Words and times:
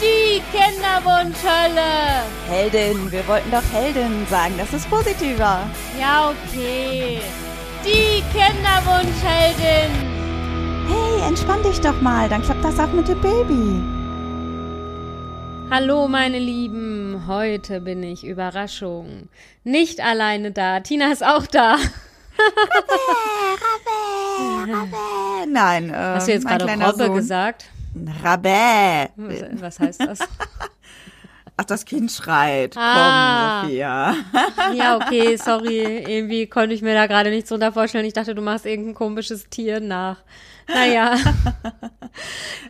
Die 0.00 0.40
Kinderwunschhölle. 0.52 2.22
Heldin, 2.48 3.10
wir 3.10 3.26
wollten 3.26 3.50
doch 3.50 3.62
Heldin 3.72 4.26
sagen, 4.28 4.54
das 4.56 4.72
ist 4.72 4.88
positiver. 4.88 5.66
Ja, 5.98 6.30
okay. 6.30 7.20
Die 7.84 8.22
Kinderwunschheldin. 8.32 9.90
Hey, 10.88 11.28
entspann 11.28 11.62
dich 11.62 11.80
doch 11.80 12.00
mal, 12.00 12.28
dann 12.28 12.42
klappt 12.42 12.64
das 12.64 12.78
auch 12.78 12.92
mit 12.92 13.08
dem 13.08 13.20
Baby. 13.20 13.82
Hallo 15.70 16.06
meine 16.08 16.38
Lieben, 16.38 17.24
heute 17.26 17.80
bin 17.80 18.02
ich 18.02 18.24
Überraschung. 18.24 19.28
Nicht 19.64 20.00
alleine 20.00 20.52
da, 20.52 20.80
Tina 20.80 21.10
ist 21.10 21.24
auch 21.24 21.46
da. 21.46 21.76
Rabä, 22.36 23.00
Rabä, 24.68 24.72
Rabä. 24.72 25.46
Nein, 25.50 25.90
äh, 25.90 25.96
Hast 25.96 26.28
du 26.28 26.32
jetzt 26.32 26.46
gerade 26.46 26.64
Robbe 26.66 27.06
Sohn. 27.06 27.14
gesagt? 27.16 27.66
Rabä. 28.22 29.08
Was, 29.16 29.60
was 29.60 29.80
heißt 29.80 30.00
das? 30.00 30.18
Ach, 31.56 31.64
das 31.64 31.84
Kind 31.84 32.10
schreit. 32.10 32.74
Ah. 32.76 33.60
Komm, 33.60 33.68
Sophia. 33.70 34.14
Ja, 34.74 34.96
okay, 34.96 35.36
sorry. 35.36 36.04
Irgendwie 36.08 36.48
konnte 36.48 36.74
ich 36.74 36.82
mir 36.82 36.94
da 36.94 37.06
gerade 37.06 37.30
nichts 37.30 37.48
drunter 37.48 37.70
vorstellen. 37.72 38.04
Ich 38.06 38.12
dachte, 38.12 38.34
du 38.34 38.42
machst 38.42 38.66
irgendein 38.66 38.94
komisches 38.94 39.48
Tier 39.48 39.78
nach. 39.80 40.18
Naja. 40.68 41.14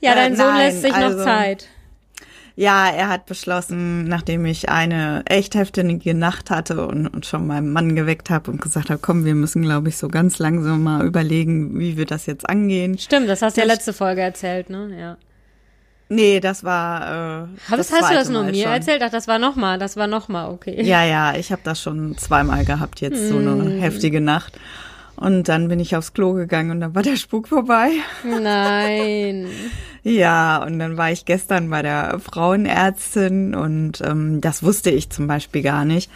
Ja, 0.00 0.14
dein 0.14 0.32
Äh, 0.32 0.36
Sohn 0.36 0.46
nein, 0.48 0.66
lässt 0.66 0.82
sich 0.82 0.94
also- 0.94 1.18
noch 1.18 1.24
Zeit. 1.24 1.68
Ja, 2.56 2.88
er 2.88 3.08
hat 3.08 3.26
beschlossen, 3.26 4.04
nachdem 4.04 4.44
ich 4.46 4.68
eine 4.68 5.22
echt 5.26 5.56
heftige 5.56 6.14
Nacht 6.14 6.50
hatte 6.50 6.86
und, 6.86 7.08
und 7.08 7.26
schon 7.26 7.48
meinen 7.48 7.72
Mann 7.72 7.96
geweckt 7.96 8.30
habe 8.30 8.50
und 8.52 8.60
gesagt 8.62 8.90
habe, 8.90 9.00
komm, 9.02 9.24
wir 9.24 9.34
müssen, 9.34 9.62
glaube 9.62 9.88
ich, 9.88 9.96
so 9.96 10.06
ganz 10.06 10.38
langsam 10.38 10.84
mal 10.84 11.04
überlegen, 11.04 11.78
wie 11.80 11.96
wir 11.96 12.06
das 12.06 12.26
jetzt 12.26 12.48
angehen. 12.48 12.96
Stimmt, 12.96 13.28
das 13.28 13.42
hast 13.42 13.56
du 13.56 13.60
ja 13.62 13.66
letzte 13.66 13.92
Folge 13.92 14.20
erzählt, 14.20 14.70
ne? 14.70 14.88
Ja. 14.96 15.16
Nee, 16.10 16.38
das 16.38 16.62
war. 16.62 17.00
Äh, 17.02 17.48
Aber 17.68 17.76
das 17.78 17.90
hast 17.90 18.10
du 18.10 18.14
das 18.14 18.28
nur 18.28 18.42
Mal 18.44 18.52
mir 18.52 18.62
schon. 18.64 18.72
erzählt? 18.72 19.02
Ach, 19.02 19.10
das 19.10 19.26
war 19.26 19.38
nochmal, 19.40 19.78
das 19.78 19.96
war 19.96 20.06
nochmal, 20.06 20.50
okay. 20.50 20.80
Ja, 20.82 21.02
ja, 21.04 21.34
ich 21.34 21.50
habe 21.50 21.62
das 21.64 21.80
schon 21.82 22.16
zweimal 22.18 22.64
gehabt 22.64 23.00
jetzt, 23.00 23.28
so 23.30 23.38
eine 23.38 23.54
Mm. 23.56 23.80
heftige 23.80 24.20
Nacht. 24.20 24.60
Und 25.16 25.48
dann 25.48 25.68
bin 25.68 25.80
ich 25.80 25.96
aufs 25.96 26.12
Klo 26.12 26.32
gegangen 26.32 26.70
und 26.70 26.80
dann 26.80 26.94
war 26.94 27.02
der 27.02 27.16
Spuk 27.16 27.48
vorbei. 27.48 27.90
Nein. 28.24 29.48
Ja, 30.06 30.62
und 30.62 30.78
dann 30.78 30.98
war 30.98 31.10
ich 31.10 31.24
gestern 31.24 31.70
bei 31.70 31.80
der 31.80 32.18
Frauenärztin 32.20 33.54
und 33.54 34.02
ähm, 34.02 34.42
das 34.42 34.62
wusste 34.62 34.90
ich 34.90 35.08
zum 35.08 35.26
Beispiel 35.26 35.62
gar 35.62 35.86
nicht. 35.86 36.10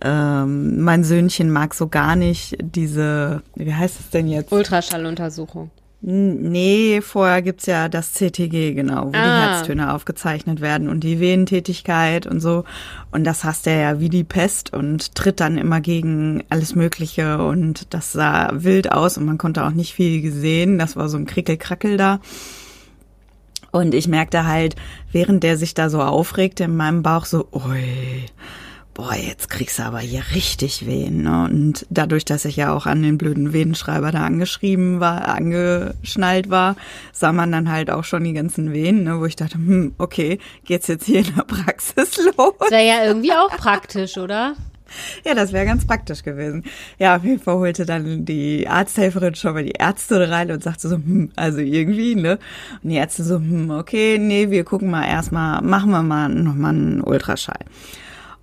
Ähm, 0.00 0.80
mein 0.80 1.04
Söhnchen 1.04 1.48
mag 1.48 1.72
so 1.74 1.86
gar 1.86 2.16
nicht 2.16 2.56
diese, 2.60 3.42
wie 3.54 3.72
heißt 3.72 4.00
es 4.00 4.10
denn 4.10 4.26
jetzt? 4.26 4.50
Ultraschalluntersuchung. 4.50 5.70
Nee, 6.00 7.00
vorher 7.02 7.42
gibt's 7.42 7.66
ja 7.66 7.88
das 7.88 8.12
CTG, 8.14 8.72
genau, 8.74 9.06
wo 9.06 9.10
die 9.10 9.18
Ah. 9.18 9.54
Herztöne 9.56 9.92
aufgezeichnet 9.92 10.60
werden 10.60 10.88
und 10.88 11.00
die 11.00 11.18
Venentätigkeit 11.18 12.24
und 12.24 12.38
so. 12.38 12.62
Und 13.10 13.24
das 13.24 13.42
hasst 13.42 13.66
er 13.66 13.80
ja 13.80 14.00
wie 14.00 14.08
die 14.08 14.22
Pest 14.22 14.72
und 14.72 15.16
tritt 15.16 15.40
dann 15.40 15.58
immer 15.58 15.80
gegen 15.80 16.44
alles 16.50 16.76
Mögliche 16.76 17.42
und 17.44 17.92
das 17.92 18.12
sah 18.12 18.50
wild 18.52 18.92
aus 18.92 19.18
und 19.18 19.24
man 19.26 19.38
konnte 19.38 19.64
auch 19.64 19.72
nicht 19.72 19.92
viel 19.92 20.30
sehen. 20.30 20.78
Das 20.78 20.94
war 20.94 21.08
so 21.08 21.16
ein 21.16 21.26
Krickelkrackel 21.26 21.96
da. 21.96 22.20
Und 23.72 23.92
ich 23.92 24.06
merkte 24.06 24.46
halt, 24.46 24.76
während 25.10 25.42
der 25.42 25.56
sich 25.56 25.74
da 25.74 25.90
so 25.90 26.00
aufregte 26.00 26.64
in 26.64 26.76
meinem 26.76 27.02
Bauch 27.02 27.24
so, 27.24 27.48
ui, 27.52 28.24
boah, 28.98 29.14
jetzt 29.14 29.48
kriegst 29.48 29.78
du 29.78 29.84
aber 29.84 30.00
hier 30.00 30.24
richtig 30.34 30.84
Wehen. 30.84 31.22
Ne? 31.22 31.44
Und 31.44 31.86
dadurch, 31.88 32.24
dass 32.24 32.44
ich 32.44 32.56
ja 32.56 32.74
auch 32.74 32.84
an 32.84 33.00
den 33.00 33.16
blöden 33.16 33.52
Venenschreiber 33.52 34.10
da 34.10 34.26
angeschrieben 34.26 34.98
war, 34.98 35.28
angeschnallt 35.28 36.50
war, 36.50 36.74
sah 37.12 37.32
man 37.32 37.52
dann 37.52 37.70
halt 37.70 37.92
auch 37.92 38.02
schon 38.02 38.24
die 38.24 38.32
ganzen 38.32 38.72
Venen, 38.72 39.04
ne? 39.04 39.20
wo 39.20 39.24
ich 39.24 39.36
dachte, 39.36 39.54
hm, 39.54 39.94
okay, 39.98 40.40
geht's 40.64 40.88
jetzt 40.88 41.06
hier 41.06 41.20
in 41.20 41.32
der 41.36 41.44
Praxis 41.44 42.16
los? 42.36 42.54
Das 42.58 42.72
wäre 42.72 42.86
ja 42.86 43.04
irgendwie 43.04 43.32
auch 43.32 43.56
praktisch, 43.56 44.18
oder? 44.18 44.56
Ja, 45.24 45.34
das 45.34 45.52
wäre 45.52 45.64
ganz 45.64 45.86
praktisch 45.86 46.24
gewesen. 46.24 46.64
Ja, 46.98 47.14
auf 47.14 47.22
jeden 47.22 47.38
Fall 47.38 47.54
holte 47.54 47.86
dann 47.86 48.24
die 48.24 48.66
Arzthelferin 48.66 49.36
schon 49.36 49.54
mal 49.54 49.64
die 49.64 49.76
Ärztin 49.76 50.22
rein 50.22 50.50
und 50.50 50.64
sagte 50.64 50.88
so, 50.88 50.96
hm, 50.96 51.30
also 51.36 51.60
irgendwie, 51.60 52.16
ne? 52.16 52.40
Und 52.82 52.90
die 52.90 52.96
Ärzte 52.96 53.22
so, 53.22 53.36
hm, 53.36 53.70
okay, 53.70 54.18
nee, 54.18 54.50
wir 54.50 54.64
gucken 54.64 54.90
mal 54.90 55.06
erstmal, 55.06 55.62
machen 55.62 55.92
wir 55.92 56.02
mal 56.02 56.28
nochmal 56.28 56.74
einen 56.74 57.00
Ultraschall. 57.00 57.60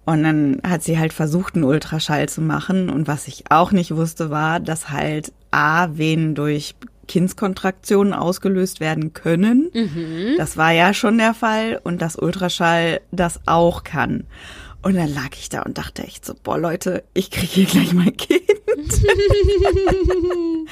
Und 0.05 0.23
dann 0.23 0.61
hat 0.63 0.83
sie 0.83 0.99
halt 0.99 1.13
versucht, 1.13 1.55
einen 1.55 1.63
Ultraschall 1.63 2.29
zu 2.29 2.41
machen. 2.41 2.89
Und 2.89 3.07
was 3.07 3.27
ich 3.27 3.45
auch 3.49 3.71
nicht 3.71 3.95
wusste, 3.95 4.29
war, 4.29 4.59
dass 4.59 4.89
halt 4.89 5.33
A, 5.51 5.97
Venen 5.97 6.35
durch 6.35 6.75
Kindskontraktionen 7.07 8.13
ausgelöst 8.13 8.79
werden 8.79 9.13
können. 9.13 9.71
Das 10.37 10.57
war 10.57 10.71
ja 10.71 10.93
schon 10.93 11.17
der 11.17 11.33
Fall. 11.33 11.79
Und 11.83 12.01
dass 12.01 12.15
Ultraschall 12.17 13.01
das 13.11 13.39
auch 13.47 13.83
kann. 13.83 14.25
Und 14.83 14.95
dann 14.95 15.11
lag 15.11 15.29
ich 15.33 15.49
da 15.49 15.63
und 15.63 15.79
dachte 15.79 16.03
echt 16.03 16.23
so, 16.23 16.35
boah 16.43 16.59
Leute, 16.59 17.03
ich 17.15 17.31
kriege 17.31 17.51
hier 17.51 17.65
gleich 17.65 17.93
mein 17.93 18.15
Kind. 18.15 18.43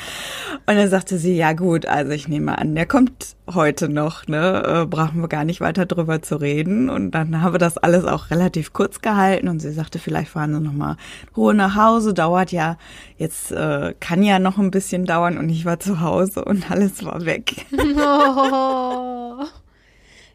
und 0.65 0.75
dann 0.75 0.89
sagte 0.89 1.17
sie, 1.17 1.35
ja 1.35 1.53
gut, 1.53 1.85
also 1.85 2.11
ich 2.11 2.27
nehme 2.27 2.57
an, 2.57 2.75
der 2.75 2.85
kommt 2.85 3.35
heute 3.53 3.89
noch, 3.89 4.27
ne? 4.27 4.83
Äh, 4.83 4.85
brauchen 4.85 5.21
wir 5.21 5.27
gar 5.27 5.43
nicht 5.45 5.61
weiter 5.61 5.85
drüber 5.85 6.21
zu 6.21 6.35
reden. 6.37 6.89
Und 6.89 7.11
dann 7.11 7.41
haben 7.41 7.53
wir 7.53 7.59
das 7.59 7.77
alles 7.77 8.05
auch 8.05 8.29
relativ 8.31 8.73
kurz 8.73 9.01
gehalten 9.01 9.47
und 9.47 9.59
sie 9.59 9.71
sagte, 9.71 9.99
vielleicht 9.99 10.29
fahren 10.29 10.53
Sie 10.53 10.61
noch 10.61 10.73
mal 10.73 10.97
in 11.27 11.35
Ruhe 11.35 11.53
nach 11.53 11.75
Hause, 11.75 12.13
dauert 12.13 12.51
ja, 12.51 12.77
jetzt 13.17 13.51
äh, 13.51 13.93
kann 13.99 14.23
ja 14.23 14.39
noch 14.39 14.57
ein 14.57 14.71
bisschen 14.71 15.05
dauern 15.05 15.37
und 15.37 15.49
ich 15.49 15.65
war 15.65 15.79
zu 15.79 16.01
Hause 16.01 16.45
und 16.45 16.71
alles 16.71 17.03
war 17.05 17.25
weg. 17.25 17.65
Oh. 17.97 19.43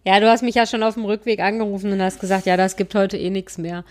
Ja, 0.05 0.21
du 0.21 0.31
hast 0.31 0.43
mich 0.43 0.55
ja 0.55 0.65
schon 0.65 0.83
auf 0.83 0.95
dem 0.95 1.05
Rückweg 1.05 1.41
angerufen 1.41 1.93
und 1.93 2.01
hast 2.01 2.19
gesagt, 2.19 2.47
ja, 2.47 2.57
das 2.57 2.77
gibt 2.77 2.95
heute 2.95 3.19
eh 3.19 3.29
nichts 3.29 3.59
mehr. 3.59 3.85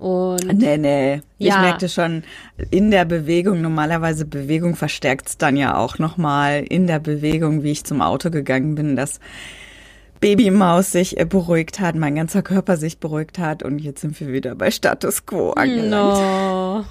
Und 0.00 0.58
Nee, 0.58 0.78
nee. 0.78 1.20
Ich 1.36 1.48
Ja. 1.48 1.60
merkte 1.60 1.88
schon 1.90 2.22
in 2.70 2.90
der 2.90 3.04
Bewegung, 3.04 3.60
normalerweise 3.60 4.24
Bewegung 4.24 4.74
verstärkt's 4.74 5.36
dann 5.36 5.56
ja 5.58 5.76
auch 5.76 5.98
nochmal 5.98 6.64
in 6.66 6.86
der 6.86 7.00
Bewegung, 7.00 7.62
wie 7.62 7.72
ich 7.72 7.84
zum 7.84 8.00
Auto 8.00 8.30
gegangen 8.30 8.74
bin, 8.76 8.96
dass 8.96 9.20
Babymaus 10.20 10.92
sich 10.92 11.18
äh, 11.18 11.24
beruhigt 11.24 11.80
hat, 11.80 11.94
mein 11.94 12.14
ganzer 12.14 12.42
Körper 12.42 12.76
sich 12.76 12.98
beruhigt 12.98 13.38
hat 13.38 13.62
und 13.62 13.78
jetzt 13.78 14.02
sind 14.02 14.18
wir 14.20 14.32
wieder 14.32 14.54
bei 14.54 14.70
Status 14.70 15.24
Quo 15.24 15.52
angelangt. 15.52 15.90
No. 15.90 16.84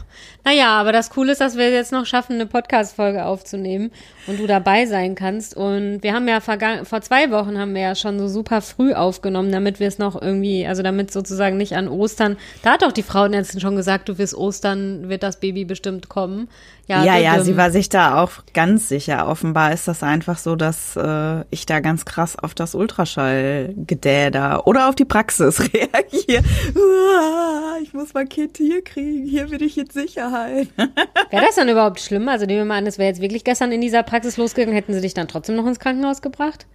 Naja, 0.44 0.70
aber 0.80 0.92
das 0.92 1.12
Coole 1.12 1.34
ist, 1.34 1.42
dass 1.42 1.58
wir 1.58 1.70
jetzt 1.70 1.92
noch 1.92 2.08
schaffen, 2.08 2.34
eine 2.34 2.48
Podcast-Folge 2.48 3.26
aufzunehmen 3.26 3.92
und 4.26 4.40
du 4.40 4.48
dabei 4.48 4.88
sein 4.88 5.14
kannst. 5.14 5.56
Und 5.56 6.02
wir 6.02 6.14
haben 6.14 6.28
ja 6.28 6.40
vor 6.40 7.02
zwei 7.02 7.30
Wochen 7.30 7.60
haben 7.60 7.76
wir 7.76 7.82
ja 7.82 7.96
schon 7.96 8.18
so 8.18 8.28
super 8.28 8.62
früh 8.62 8.94
aufgenommen, 8.94 9.52
damit 9.52 9.80
wir 9.80 9.88
es 9.88 10.00
noch 10.00 10.20
irgendwie, 10.20 10.66
also 10.66 10.82
damit 10.82 11.12
sozusagen 11.12 11.58
nicht 11.58 11.76
an 11.76 11.88
Ostern, 11.88 12.38
da 12.64 12.72
hat 12.72 12.82
doch 12.82 12.92
die 12.92 13.04
Frauenärztin 13.04 13.60
schon 13.60 13.76
gesagt, 13.76 14.10
du 14.10 14.18
wirst 14.18 14.34
Ostern, 14.34 15.10
wird 15.10 15.22
das 15.22 15.40
Baby 15.40 15.66
bestimmt 15.66 16.10
kommen. 16.10 16.50
Ja, 16.90 17.18
ja, 17.18 17.32
düdüm. 17.34 17.46
sie 17.46 17.58
war 17.58 17.72
sich 17.72 17.90
da 17.90 18.22
auch 18.22 18.32
ganz 18.54 18.90
sicher. 18.90 19.28
Offenbar 19.28 19.72
ist 19.74 19.88
das 19.88 20.02
einfach 20.02 20.38
so, 20.38 20.56
dass 20.56 20.96
äh, 20.96 21.44
ich 21.52 21.66
da 21.66 21.80
ganz 21.82 22.04
krass 22.06 22.36
auf 22.38 22.56
das 22.56 22.74
Ultraschallgedäder 22.76 24.66
oder 24.68 24.90
auf 24.90 24.96
die 24.96 25.06
Praxis 25.06 25.60
reagiere. 25.74 26.44
Uah, 26.76 27.78
Ich 27.82 27.94
muss 27.94 28.14
mein 28.14 28.28
Kind 28.28 28.58
hier 28.58 28.84
kriegen, 28.84 29.26
hier 29.28 29.48
bin 29.48 29.62
ich 29.62 29.78
in 29.78 29.90
Sicherheit. 29.90 30.68
Wäre 30.78 31.46
das 31.46 31.56
dann 31.56 31.70
überhaupt 31.70 32.00
schlimm? 32.00 32.28
Also 32.28 32.46
nehmen 32.46 32.60
wir 32.60 32.66
mal 32.66 32.78
an, 32.78 32.88
es 32.88 32.98
wäre 32.98 33.10
jetzt 33.10 33.22
wirklich 33.22 33.44
gestern 33.44 33.72
in 33.72 33.82
dieser 33.82 34.04
Praxis 34.04 34.38
losgegangen, 34.38 34.74
hätten 34.76 34.94
sie 34.94 35.02
dich 35.02 35.14
dann 35.14 35.28
trotzdem 35.28 35.56
noch 35.56 35.68
ins 35.68 35.80
Krankenhaus 35.80 36.22
gebracht? 36.22 36.66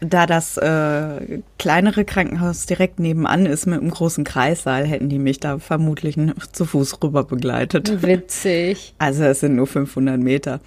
Da 0.00 0.26
das 0.26 0.58
äh, 0.58 1.40
kleinere 1.58 2.04
Krankenhaus 2.04 2.66
direkt 2.66 3.00
nebenan 3.00 3.46
ist 3.46 3.64
mit 3.66 3.80
einem 3.80 3.90
großen 3.90 4.24
Kreissaal, 4.24 4.84
hätten 4.86 5.08
die 5.08 5.18
mich 5.18 5.40
da 5.40 5.58
vermutlich 5.58 6.16
zu 6.52 6.66
Fuß 6.66 7.02
rüber 7.02 7.24
begleitet. 7.24 8.02
Witzig. 8.02 8.94
Also 8.98 9.24
es 9.24 9.40
sind 9.40 9.56
nur 9.56 9.66
500 9.66 10.18
Meter. 10.20 10.60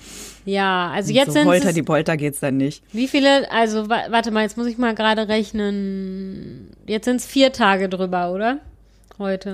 Ja, 0.46 0.90
also 0.90 1.14
jetzt 1.14 1.28
so 1.28 1.32
sind 1.34 1.46
Holter 1.48 1.70
es, 1.70 1.76
die 1.76 1.84
Polter 1.84 2.18
geht's 2.18 2.40
dann 2.40 2.58
nicht. 2.58 2.84
wie 2.92 3.08
viele, 3.08 3.52
also 3.52 3.88
wa- 3.88 4.08
warte 4.10 4.32
mal, 4.32 4.42
jetzt 4.42 4.58
muss 4.58 4.66
ich 4.66 4.80
mal 4.80 4.96
gerade 4.96 5.28
rechnen. 5.28 6.70
Jetzt 6.88 7.06
sind 7.06 7.18
es 7.18 7.26
vier 7.28 7.52
Tage 7.52 7.88
drüber, 7.90 8.32
oder? 8.32 8.58
Heute. 9.20 9.54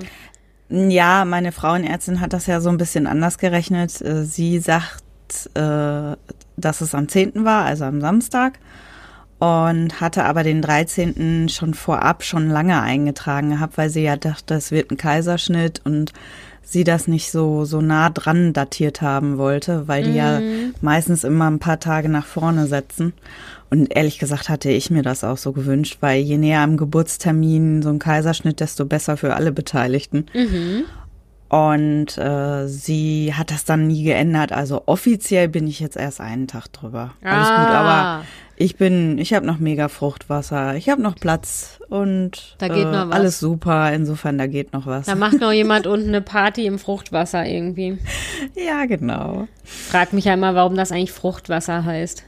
Ja, 0.69 1.25
meine 1.25 1.51
Frauenärztin 1.51 2.21
hat 2.21 2.33
das 2.33 2.47
ja 2.47 2.61
so 2.61 2.69
ein 2.69 2.77
bisschen 2.77 3.07
anders 3.07 3.37
gerechnet. 3.37 4.01
Äh, 4.01 4.23
Sie 4.23 4.59
sagt, 4.59 5.03
äh, 5.53 6.15
dass 6.57 6.81
es 6.81 6.95
am 6.95 7.07
10. 7.09 7.43
war, 7.45 7.65
also 7.65 7.83
am 7.85 7.99
Samstag. 8.01 8.59
Und 9.45 10.01
hatte 10.01 10.23
aber 10.25 10.43
den 10.43 10.61
13. 10.61 11.49
schon 11.49 11.73
vorab 11.73 12.23
schon 12.23 12.49
lange 12.49 12.81
eingetragen 12.81 13.51
gehabt, 13.51 13.77
weil 13.77 13.89
sie 13.89 14.01
ja 14.03 14.15
dachte, 14.15 14.55
es 14.55 14.71
wird 14.71 14.89
ein 14.91 14.97
Kaiserschnitt 14.97 15.81
und 15.83 16.13
sie 16.63 16.83
das 16.83 17.07
nicht 17.07 17.31
so, 17.31 17.63
so 17.63 17.79
nah 17.79 18.09
dran 18.09 18.53
datiert 18.53 19.01
haben 19.01 19.37
wollte, 19.37 19.87
weil 19.87 20.03
die 20.03 20.15
ja 20.15 20.39
meistens 20.81 21.23
immer 21.23 21.49
ein 21.49 21.59
paar 21.59 21.79
Tage 21.79 22.09
nach 22.09 22.25
vorne 22.25 22.65
setzen. 22.65 23.13
Und 23.69 23.95
ehrlich 23.95 24.17
gesagt 24.19 24.49
hatte 24.49 24.69
ich 24.71 24.89
mir 24.89 25.03
das 25.03 25.23
auch 25.23 25.37
so 25.37 25.51
gewünscht, 25.51 25.97
weil 25.99 26.21
je 26.21 26.37
näher 26.37 26.61
am 26.61 26.77
Geburtstermin 26.77 27.83
so 27.83 27.89
ein 27.89 27.99
Kaiserschnitt, 27.99 28.59
desto 28.61 28.85
besser 28.85 29.15
für 29.17 29.35
alle 29.35 29.51
Beteiligten. 29.51 30.25
Und 31.49 32.17
äh, 32.17 32.67
sie 32.67 33.33
hat 33.35 33.51
das 33.51 33.65
dann 33.65 33.85
nie 33.87 34.03
geändert. 34.03 34.51
Also 34.51 34.83
offiziell 34.87 35.47
bin 35.47 35.67
ich 35.67 35.79
jetzt 35.79 35.97
erst 35.97 36.19
einen 36.19 36.47
Tag 36.47 36.67
drüber. 36.73 37.13
Alles 37.23 37.47
gut, 37.47 37.57
Ah. 37.69 37.79
aber 37.79 38.25
Ich 38.57 38.77
bin, 38.77 39.17
ich 39.17 39.33
habe 39.33 39.45
noch 39.45 39.59
mega 39.59 39.89
Fruchtwasser. 39.89 40.75
Ich 40.75 40.87
habe 40.89 41.01
noch 41.01 41.15
Platz 41.15 41.79
und 41.89 42.55
Da 42.57 42.69
geht 42.69 42.85
äh, 42.85 42.91
noch 42.91 43.09
was. 43.09 43.15
alles 43.15 43.39
super. 43.39 43.91
Insofern, 43.91 44.37
da 44.37 44.47
geht 44.47 44.71
noch 44.71 44.85
was. 44.85 45.07
Da 45.07 45.15
macht 45.15 45.41
noch 45.41 45.51
jemand 45.51 45.87
unten 45.87 46.07
eine 46.09 46.21
Party 46.21 46.65
im 46.65 46.79
Fruchtwasser 46.79 47.45
irgendwie. 47.45 47.97
Ja, 48.55 48.85
genau. 48.85 49.47
Frag 49.63 50.13
mich 50.13 50.25
immer, 50.27 50.55
warum 50.55 50.75
das 50.75 50.91
eigentlich 50.91 51.11
Fruchtwasser 51.11 51.83
heißt. 51.83 52.23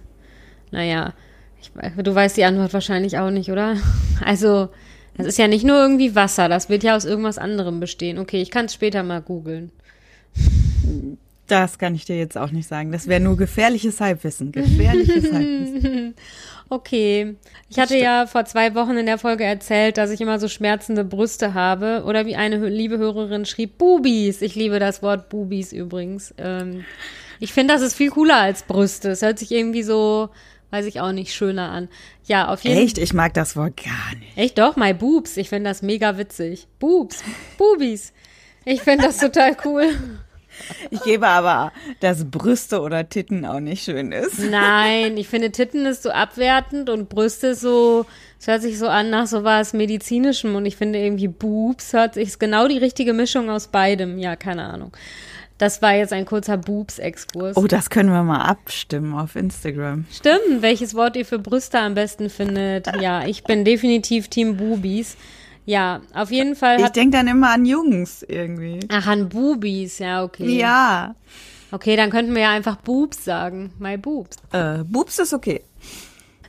Naja, 0.72 1.14
ich, 1.62 1.72
du 2.04 2.14
weißt 2.16 2.36
die 2.36 2.44
Antwort 2.44 2.74
wahrscheinlich 2.74 3.18
auch 3.18 3.30
nicht, 3.30 3.50
oder? 3.50 3.76
Also, 4.24 4.70
das 5.16 5.28
ist 5.28 5.38
ja 5.38 5.48
nicht 5.48 5.66
nur 5.66 5.78
irgendwie 5.78 6.16
Wasser, 6.16 6.50
das 6.50 6.70
wird 6.70 6.84
ja 6.84 6.96
aus 6.96 7.06
irgendwas 7.06 7.38
anderem 7.38 7.80
bestehen. 7.80 8.20
Okay, 8.20 8.42
ich 8.42 8.52
kann 8.52 8.66
es 8.66 8.74
später 8.74 9.04
mal 9.04 9.22
googeln. 9.22 9.72
Das 11.48 11.80
kann 11.80 11.96
ich 11.96 12.06
dir 12.06 12.18
jetzt 12.18 12.38
auch 12.38 12.52
nicht 12.52 12.68
sagen. 12.68 12.92
Das 12.92 13.08
wäre 13.08 13.22
nur 13.22 13.38
gefährliches 13.38 14.02
Halbwissen. 14.02 14.52
Gefährliches 14.52 15.32
Halbwissen. 15.32 16.16
Okay. 16.70 17.36
Ich 17.70 17.80
hatte 17.80 17.98
ja 17.98 18.28
vor 18.28 18.46
zwei 18.46 18.76
Wochen 18.76 18.98
in 18.98 19.06
der 19.06 19.18
Folge 19.18 19.46
erzählt, 19.46 19.98
dass 19.98 20.12
ich 20.12 20.20
immer 20.20 20.40
so 20.40 20.50
schmerzende 20.50 21.06
Brüste 21.06 21.54
habe. 21.54 22.04
Oder 22.06 22.26
wie 22.26 22.36
eine 22.36 22.68
liebe 22.68 22.98
Hörerin 22.98 23.46
schrieb, 23.46 23.78
Bubis. 23.78 24.42
Ich 24.42 24.56
liebe 24.56 24.80
das 24.80 25.02
Wort 25.02 25.30
Bubis 25.30 25.72
übrigens. 25.72 26.34
Ähm, 26.38 26.84
ich 27.40 27.54
finde, 27.54 27.74
das 27.74 27.82
ist 27.82 27.96
viel 27.96 28.10
cooler 28.10 28.38
als 28.38 28.64
Brüste. 28.64 29.12
Es 29.12 29.22
hört 29.22 29.40
sich 29.40 29.52
irgendwie 29.52 29.84
so, 29.84 30.30
weiß 30.72 30.86
ich 30.86 31.00
auch 31.00 31.12
nicht, 31.14 31.34
schöner 31.34 31.70
an. 31.70 31.88
Ja, 32.26 32.50
auf 32.50 32.64
jeden 32.64 32.76
Fall. 32.76 32.84
Echt? 32.84 32.98
Ich 32.98 33.14
mag 33.14 33.34
das 33.34 33.56
Wort 33.56 33.78
gar 33.78 34.20
nicht. 34.20 34.36
Echt 34.38 34.58
doch, 34.58 34.76
my 34.76 34.94
boobs. 34.94 35.38
Ich 35.38 35.50
finde 35.50 35.70
das 35.70 35.82
mega 35.82 36.18
witzig. 36.18 36.68
Boobs, 36.80 37.24
Bubis. 37.58 38.12
Ich 38.66 38.82
finde 38.82 39.06
das 39.06 39.18
total 39.20 39.56
cool. 39.64 39.96
Ich 40.90 41.02
gebe 41.04 41.28
aber, 41.28 41.72
dass 42.00 42.26
Brüste 42.26 42.82
oder 42.82 43.10
Titten 43.10 43.46
auch 43.46 43.60
nicht 43.60 43.84
schön 43.84 44.12
ist. 44.12 44.40
Nein, 44.40 45.18
ich 45.18 45.28
finde 45.28 45.52
Titten 45.52 45.86
ist 45.86 46.04
so 46.04 46.12
abwertend 46.12 46.90
und 46.90 47.10
Brüste 47.10 47.56
so, 47.56 48.06
es 48.40 48.48
hört 48.48 48.62
sich 48.62 48.78
so 48.78 48.88
an 48.88 49.10
nach 49.10 49.28
sowas 49.28 49.74
medizinischem 49.74 50.56
und 50.56 50.66
ich 50.66 50.78
finde 50.78 51.00
irgendwie 51.00 51.28
Boobs 51.28 51.94
hört 51.94 52.14
sich 52.16 52.28
ist 52.28 52.40
genau 52.40 52.68
die 52.68 52.78
richtige 52.78 53.14
Mischung 53.14 53.50
aus 53.50 53.68
beidem. 53.68 54.20
Ja, 54.20 54.36
keine 54.36 54.64
Ahnung. 54.64 54.92
Das 55.58 55.82
war 55.82 55.96
jetzt 55.96 56.14
ein 56.14 56.26
kurzer 56.26 56.58
Boobs-Exkurs. 56.58 57.58
Oh, 57.58 57.66
das 57.66 57.90
können 57.90 58.10
wir 58.10 58.22
mal 58.22 58.44
abstimmen 58.44 59.16
auf 59.16 59.36
Instagram. 59.36 60.06
Stimmt, 60.12 60.62
welches 60.62 60.94
Wort 60.94 61.16
ihr 61.16 61.26
für 61.26 61.40
Brüste 61.40 61.80
am 61.80 61.96
besten 61.96 62.30
findet. 62.30 62.88
Ja, 63.02 63.26
ich 63.26 63.44
bin 63.44 63.66
definitiv 63.66 64.28
Team 64.28 64.58
Boobies. 64.58 65.18
Ja, 65.68 66.00
auf 66.14 66.32
jeden 66.32 66.56
Fall 66.56 66.80
Ich 66.80 66.90
denke 66.94 67.18
dann 67.18 67.28
immer 67.28 67.50
an 67.50 67.66
Jungs 67.66 68.24
irgendwie. 68.24 68.80
Ach, 68.88 69.06
an 69.06 69.28
Boobies, 69.28 70.00
ja, 70.00 70.24
okay. 70.24 70.58
Ja. 70.58 71.14
Okay, 71.72 71.98
dann 71.98 72.10
könnten 72.10 72.34
wir 72.34 72.44
ja 72.44 72.52
einfach 72.52 72.78
Boobs 72.78 73.26
sagen. 73.26 73.74
My 73.78 73.98
Boobs. 73.98 74.38
Äh, 74.54 74.86
Boobs 74.86 75.20
ist 75.20 75.34
okay. 75.34 75.64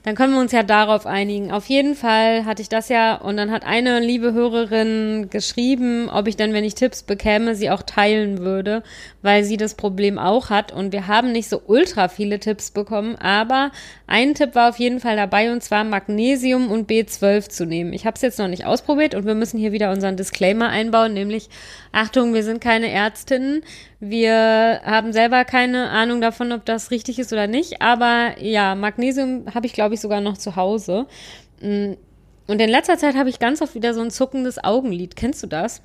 Dann 0.03 0.15
können 0.15 0.35
wir 0.35 0.41
uns 0.41 0.53
ja 0.53 0.63
darauf 0.63 1.07
einigen. 1.07 1.51
Auf 1.51 1.67
jeden 1.67 1.95
Fall 1.95 2.45
hatte 2.45 2.63
ich 2.63 2.69
das 2.69 2.89
ja 2.89 3.17
und 3.17 3.37
dann 3.37 3.51
hat 3.51 3.65
eine 3.65 4.01
liebe 4.01 4.33
Hörerin 4.33 5.29
geschrieben, 5.31 6.09
ob 6.09 6.27
ich 6.29 6.37
dann, 6.37 6.53
wenn 6.53 6.65
ich 6.65 6.75
Tipps 6.75 7.03
bekäme, 7.03 7.55
sie 7.55 7.71
auch 7.71 7.83
teilen 7.83 8.39
würde, 8.39 8.83
weil 9.23 9.45
sie 9.45 9.57
das 9.57 9.75
Problem 9.75 10.19
auch 10.19 10.51
hat 10.51 10.73
und 10.73 10.93
wir 10.93 11.07
haben 11.07 11.33
nicht 11.33 11.49
so 11.49 11.61
ultra 11.67 12.09
viele 12.09 12.39
Tipps 12.39 12.71
bekommen, 12.71 13.17
aber 13.17 13.71
ein 14.07 14.35
Tipp 14.35 14.55
war 14.55 14.71
auf 14.71 14.79
jeden 14.79 15.01
Fall 15.01 15.17
dabei 15.17 15.53
und 15.53 15.63
zwar 15.63 15.85
Magnesium 15.85 16.71
und 16.71 16.91
B12 16.91 17.49
zu 17.49 17.67
nehmen. 17.67 17.93
Ich 17.93 18.07
habe 18.07 18.15
es 18.15 18.23
jetzt 18.23 18.39
noch 18.39 18.49
nicht 18.49 18.65
ausprobiert 18.65 19.15
und 19.15 19.27
wir 19.27 19.35
müssen 19.35 19.59
hier 19.59 19.73
wieder 19.73 19.91
unseren 19.91 20.17
Disclaimer 20.17 20.69
einbauen, 20.69 21.15
nämlich 21.15 21.49
Achtung, 21.93 22.35
wir 22.35 22.43
sind 22.43 22.61
keine 22.61 22.91
Ärztinnen, 22.91 23.63
wir 24.01 24.81
haben 24.85 25.13
selber 25.13 25.45
keine 25.45 25.91
Ahnung 25.91 26.21
davon, 26.21 26.53
ob 26.53 26.65
das 26.65 26.91
richtig 26.91 27.19
ist 27.19 27.33
oder 27.33 27.47
nicht, 27.47 27.83
aber 27.83 28.41
ja, 28.41 28.75
Magnesium 28.75 29.47
habe 29.55 29.67
ich 29.67 29.73
glaube 29.73 29.95
ich 29.95 30.01
sogar 30.01 30.21
noch 30.21 30.39
zu 30.39 30.57
Hause. 30.57 31.07
Mm, 31.61 31.95
Und 32.47 32.61
in 32.61 32.71
letzter 32.71 32.97
Zeit 32.99 33.17
habe 33.17 33.29
ich 33.29 33.39
ganz 33.41 33.61
oft 33.63 33.75
wieder 33.75 33.95
so 33.95 34.01
ein 34.01 34.11
zuckendes 34.11 34.63
Augenlid. 34.63 35.17
Kennst 35.17 35.43
du 35.43 35.47
das? 35.49 35.83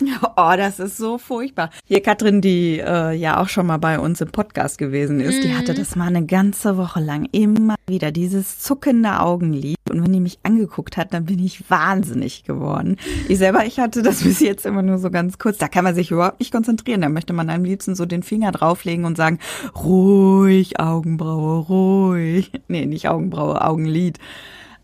Oh, 0.36 0.52
das 0.56 0.80
ist 0.80 0.96
so 0.96 1.18
furchtbar. 1.18 1.70
Hier 1.86 2.02
Katrin, 2.02 2.40
die 2.40 2.80
äh, 2.80 3.12
ja 3.12 3.40
auch 3.40 3.48
schon 3.48 3.66
mal 3.66 3.76
bei 3.76 3.98
uns 3.98 4.20
im 4.20 4.30
Podcast 4.30 4.78
gewesen 4.78 5.20
ist, 5.20 5.44
die 5.44 5.54
hatte 5.54 5.74
das 5.74 5.94
mal 5.96 6.08
eine 6.08 6.26
ganze 6.26 6.76
Woche 6.76 7.00
lang 7.00 7.28
immer 7.30 7.76
wieder 7.86 8.10
dieses 8.10 8.58
zuckende 8.58 9.20
Augenlid. 9.20 9.76
Und 9.88 10.02
wenn 10.02 10.12
die 10.12 10.20
mich 10.20 10.38
angeguckt 10.42 10.96
hat, 10.96 11.14
dann 11.14 11.26
bin 11.26 11.38
ich 11.38 11.70
wahnsinnig 11.70 12.44
geworden. 12.44 12.96
Ich 13.28 13.38
selber, 13.38 13.64
ich 13.64 13.78
hatte 13.78 14.02
das 14.02 14.22
bis 14.24 14.40
jetzt 14.40 14.66
immer 14.66 14.82
nur 14.82 14.98
so 14.98 15.10
ganz 15.10 15.38
kurz. 15.38 15.58
Da 15.58 15.68
kann 15.68 15.84
man 15.84 15.94
sich 15.94 16.10
überhaupt 16.10 16.40
nicht 16.40 16.52
konzentrieren. 16.52 17.02
Da 17.02 17.08
möchte 17.08 17.32
man 17.32 17.50
am 17.50 17.64
liebsten 17.64 17.94
so 17.94 18.06
den 18.06 18.22
Finger 18.22 18.50
drauflegen 18.50 19.04
und 19.04 19.16
sagen, 19.16 19.38
ruhig, 19.76 20.80
Augenbraue, 20.80 21.60
ruhig. 21.66 22.50
Nee, 22.66 22.86
nicht 22.86 23.08
Augenbraue, 23.08 23.60
Augenlid. 23.60 24.18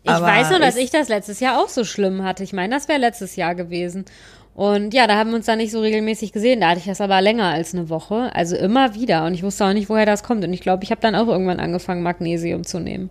Ich 0.03 0.09
Aber 0.09 0.25
weiß 0.25 0.51
nur, 0.51 0.59
dass 0.59 0.77
ich 0.77 0.91
das 0.91 1.09
letztes 1.09 1.39
Jahr 1.39 1.59
auch 1.59 1.67
so 1.67 1.83
schlimm 1.83 2.23
hatte. 2.23 2.43
Ich 2.43 2.53
meine, 2.53 2.73
das 2.73 2.87
wäre 2.87 2.99
letztes 2.99 3.35
Jahr 3.35 3.53
gewesen. 3.53 4.05
Und 4.53 4.93
ja, 4.93 5.07
da 5.07 5.15
haben 5.15 5.29
wir 5.29 5.37
uns 5.37 5.45
dann 5.45 5.59
nicht 5.59 5.71
so 5.71 5.79
regelmäßig 5.79 6.33
gesehen. 6.33 6.61
Da 6.61 6.69
hatte 6.69 6.79
ich 6.79 6.85
das 6.85 7.01
aber 7.01 7.21
länger 7.21 7.45
als 7.45 7.73
eine 7.73 7.89
Woche. 7.89 8.29
Also 8.35 8.55
immer 8.55 8.95
wieder. 8.95 9.25
Und 9.25 9.33
ich 9.33 9.43
wusste 9.43 9.65
auch 9.65 9.73
nicht, 9.73 9.89
woher 9.89 10.05
das 10.05 10.23
kommt. 10.23 10.43
Und 10.43 10.53
ich 10.53 10.61
glaube, 10.61 10.83
ich 10.83 10.91
habe 10.91 11.01
dann 11.01 11.15
auch 11.15 11.27
irgendwann 11.27 11.59
angefangen, 11.59 12.03
Magnesium 12.03 12.65
zu 12.65 12.79
nehmen. 12.79 13.09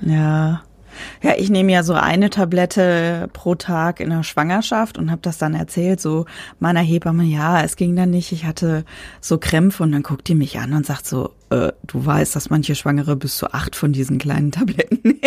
Ja. 0.00 0.62
Ja, 1.22 1.32
ich 1.36 1.50
nehme 1.50 1.72
ja 1.72 1.82
so 1.82 1.94
eine 1.94 2.30
Tablette 2.30 3.28
pro 3.32 3.56
Tag 3.56 3.98
in 3.98 4.10
der 4.10 4.22
Schwangerschaft 4.22 4.96
und 4.96 5.10
habe 5.10 5.22
das 5.22 5.38
dann 5.38 5.54
erzählt, 5.54 6.00
so 6.00 6.24
meiner 6.60 6.80
Hebamme, 6.80 7.24
ja, 7.24 7.62
es 7.62 7.74
ging 7.74 7.96
dann 7.96 8.10
nicht, 8.10 8.30
ich 8.30 8.44
hatte 8.44 8.84
so 9.20 9.38
Krämpfe 9.38 9.82
und 9.82 9.90
dann 9.90 10.04
guckt 10.04 10.28
die 10.28 10.36
mich 10.36 10.58
an 10.58 10.72
und 10.72 10.86
sagt 10.86 11.06
so, 11.06 11.30
äh, 11.50 11.72
du 11.84 12.06
weißt, 12.06 12.36
dass 12.36 12.48
manche 12.48 12.76
Schwangere 12.76 13.16
bis 13.16 13.36
zu 13.36 13.52
acht 13.52 13.74
von 13.74 13.92
diesen 13.92 14.18
kleinen 14.18 14.52
Tabletten 14.52 15.00
nehmen. 15.02 15.20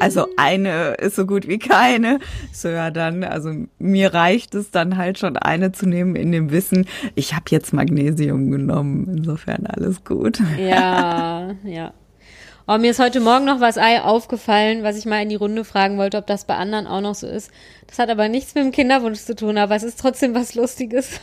Also 0.00 0.26
eine 0.36 0.94
ist 0.94 1.16
so 1.16 1.26
gut 1.26 1.48
wie 1.48 1.58
keine. 1.58 2.18
So 2.52 2.68
ja 2.68 2.90
dann, 2.90 3.24
also 3.24 3.52
mir 3.78 4.12
reicht 4.12 4.54
es 4.54 4.70
dann 4.70 4.96
halt 4.96 5.18
schon 5.18 5.36
eine 5.36 5.72
zu 5.72 5.86
nehmen 5.86 6.16
in 6.16 6.32
dem 6.32 6.50
Wissen, 6.50 6.86
ich 7.14 7.34
habe 7.34 7.44
jetzt 7.50 7.72
Magnesium 7.72 8.50
genommen. 8.50 9.08
Insofern 9.16 9.66
alles 9.66 10.04
gut. 10.04 10.38
Ja, 10.58 11.54
ja. 11.64 11.92
Oh, 12.66 12.78
mir 12.78 12.92
ist 12.92 12.98
heute 12.98 13.20
Morgen 13.20 13.44
noch 13.44 13.60
was 13.60 13.76
aufgefallen, 13.76 14.82
was 14.82 14.96
ich 14.96 15.04
mal 15.04 15.22
in 15.22 15.28
die 15.28 15.34
Runde 15.34 15.64
fragen 15.64 15.98
wollte, 15.98 16.16
ob 16.16 16.26
das 16.26 16.46
bei 16.46 16.56
anderen 16.56 16.86
auch 16.86 17.02
noch 17.02 17.14
so 17.14 17.26
ist. 17.26 17.50
Das 17.86 17.98
hat 17.98 18.08
aber 18.08 18.28
nichts 18.28 18.54
mit 18.54 18.64
dem 18.64 18.72
Kinderwunsch 18.72 19.20
zu 19.20 19.34
tun, 19.34 19.58
aber 19.58 19.76
es 19.76 19.82
ist 19.82 20.00
trotzdem 20.00 20.34
was 20.34 20.54
Lustiges. 20.54 21.20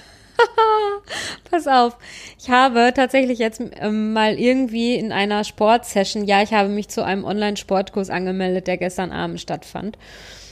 Pass 1.49 1.67
auf. 1.67 1.97
Ich 2.39 2.49
habe 2.49 2.91
tatsächlich 2.95 3.39
jetzt 3.39 3.61
ähm, 3.79 4.13
mal 4.13 4.39
irgendwie 4.39 4.95
in 4.95 5.11
einer 5.11 5.43
Sportsession, 5.43 6.25
ja, 6.25 6.41
ich 6.41 6.53
habe 6.53 6.69
mich 6.69 6.87
zu 6.89 7.03
einem 7.03 7.23
Online-Sportkurs 7.23 8.09
angemeldet, 8.09 8.67
der 8.67 8.77
gestern 8.77 9.11
Abend 9.11 9.39
stattfand. 9.39 9.97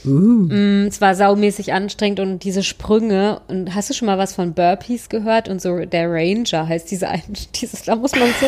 Mm, 0.04 0.86
Es 0.86 1.00
war 1.00 1.14
saumäßig 1.14 1.72
anstrengend 1.72 2.20
und 2.20 2.44
diese 2.44 2.62
Sprünge. 2.62 3.40
Und 3.48 3.74
hast 3.74 3.90
du 3.90 3.94
schon 3.94 4.06
mal 4.06 4.18
was 4.18 4.34
von 4.34 4.54
Burpees 4.54 5.08
gehört? 5.08 5.48
Und 5.48 5.60
so 5.60 5.78
der 5.84 6.10
Ranger 6.10 6.68
heißt 6.68 6.90
diese 6.90 7.08
ein, 7.08 7.22
dieses, 7.56 7.82
da 7.82 7.96
muss 7.96 8.12
man 8.12 8.28
so 8.40 8.46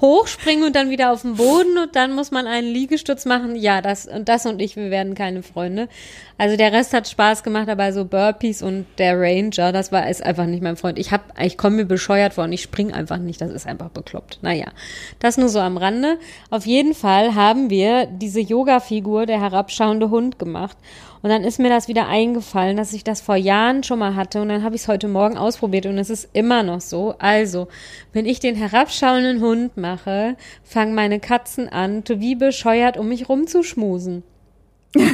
hochspringen 0.00 0.64
und 0.64 0.76
dann 0.76 0.90
wieder 0.90 1.12
auf 1.12 1.22
den 1.22 1.36
Boden 1.36 1.78
und 1.78 1.96
dann 1.96 2.14
muss 2.14 2.30
man 2.30 2.46
einen 2.46 2.68
Liegestütz 2.68 3.24
machen. 3.24 3.56
Ja, 3.56 3.80
das 3.80 4.06
und 4.06 4.28
das 4.28 4.46
und 4.46 4.60
ich, 4.60 4.76
wir 4.76 4.90
werden 4.90 5.14
keine 5.14 5.42
Freunde. 5.42 5.88
Also 6.38 6.56
der 6.56 6.72
Rest 6.72 6.92
hat 6.94 7.08
Spaß 7.08 7.42
gemacht, 7.42 7.68
aber 7.68 7.92
so 7.92 8.04
Burpees 8.04 8.62
und 8.62 8.86
der 8.98 9.18
Ranger, 9.18 9.72
das 9.72 9.92
war 9.92 10.08
ist 10.08 10.22
einfach 10.22 10.46
nicht 10.46 10.62
mein 10.62 10.76
Freund. 10.80 10.98
Ich 10.98 11.12
hab, 11.12 11.40
ich 11.40 11.56
komme 11.56 11.76
mir 11.76 11.84
bescheuert 11.84 12.34
vor 12.34 12.44
und 12.44 12.52
ich 12.52 12.62
spring 12.62 12.92
einfach 12.92 13.18
nicht. 13.18 13.40
Das 13.40 13.50
ist 13.50 13.66
einfach 13.66 13.90
bekloppt. 13.90 14.38
Naja, 14.42 14.66
das 15.18 15.36
nur 15.36 15.48
so 15.48 15.60
am 15.60 15.76
Rande. 15.76 16.18
Auf 16.50 16.66
jeden 16.66 16.94
Fall 16.94 17.34
haben 17.34 17.70
wir 17.70 18.06
diese 18.06 18.40
Yoga-Figur, 18.40 19.26
der 19.26 19.40
herabschauende 19.40 20.10
Hund, 20.10 20.38
gemacht. 20.38 20.76
Und 21.22 21.28
dann 21.28 21.44
ist 21.44 21.58
mir 21.58 21.68
das 21.68 21.86
wieder 21.86 22.08
eingefallen, 22.08 22.76
dass 22.76 22.92
ich 22.92 23.04
das 23.04 23.20
vor 23.20 23.36
Jahren 23.36 23.82
schon 23.82 23.98
mal 23.98 24.14
hatte 24.16 24.40
und 24.40 24.48
dann 24.48 24.64
habe 24.64 24.74
ich 24.74 24.82
es 24.82 24.88
heute 24.88 25.06
Morgen 25.06 25.36
ausprobiert 25.36 25.84
und 25.84 25.98
es 25.98 26.08
ist 26.08 26.30
immer 26.32 26.62
noch 26.62 26.80
so. 26.80 27.14
Also, 27.18 27.68
wenn 28.12 28.24
ich 28.24 28.40
den 28.40 28.54
herabschauenden 28.54 29.40
Hund 29.40 29.76
mache, 29.76 30.36
fangen 30.64 30.94
meine 30.94 31.20
Katzen 31.20 31.68
an, 31.68 32.02
wie 32.08 32.36
bescheuert, 32.36 32.96
um 32.96 33.08
mich 33.08 33.28
rumzuschmusen. 33.28 34.22
und 34.94 35.12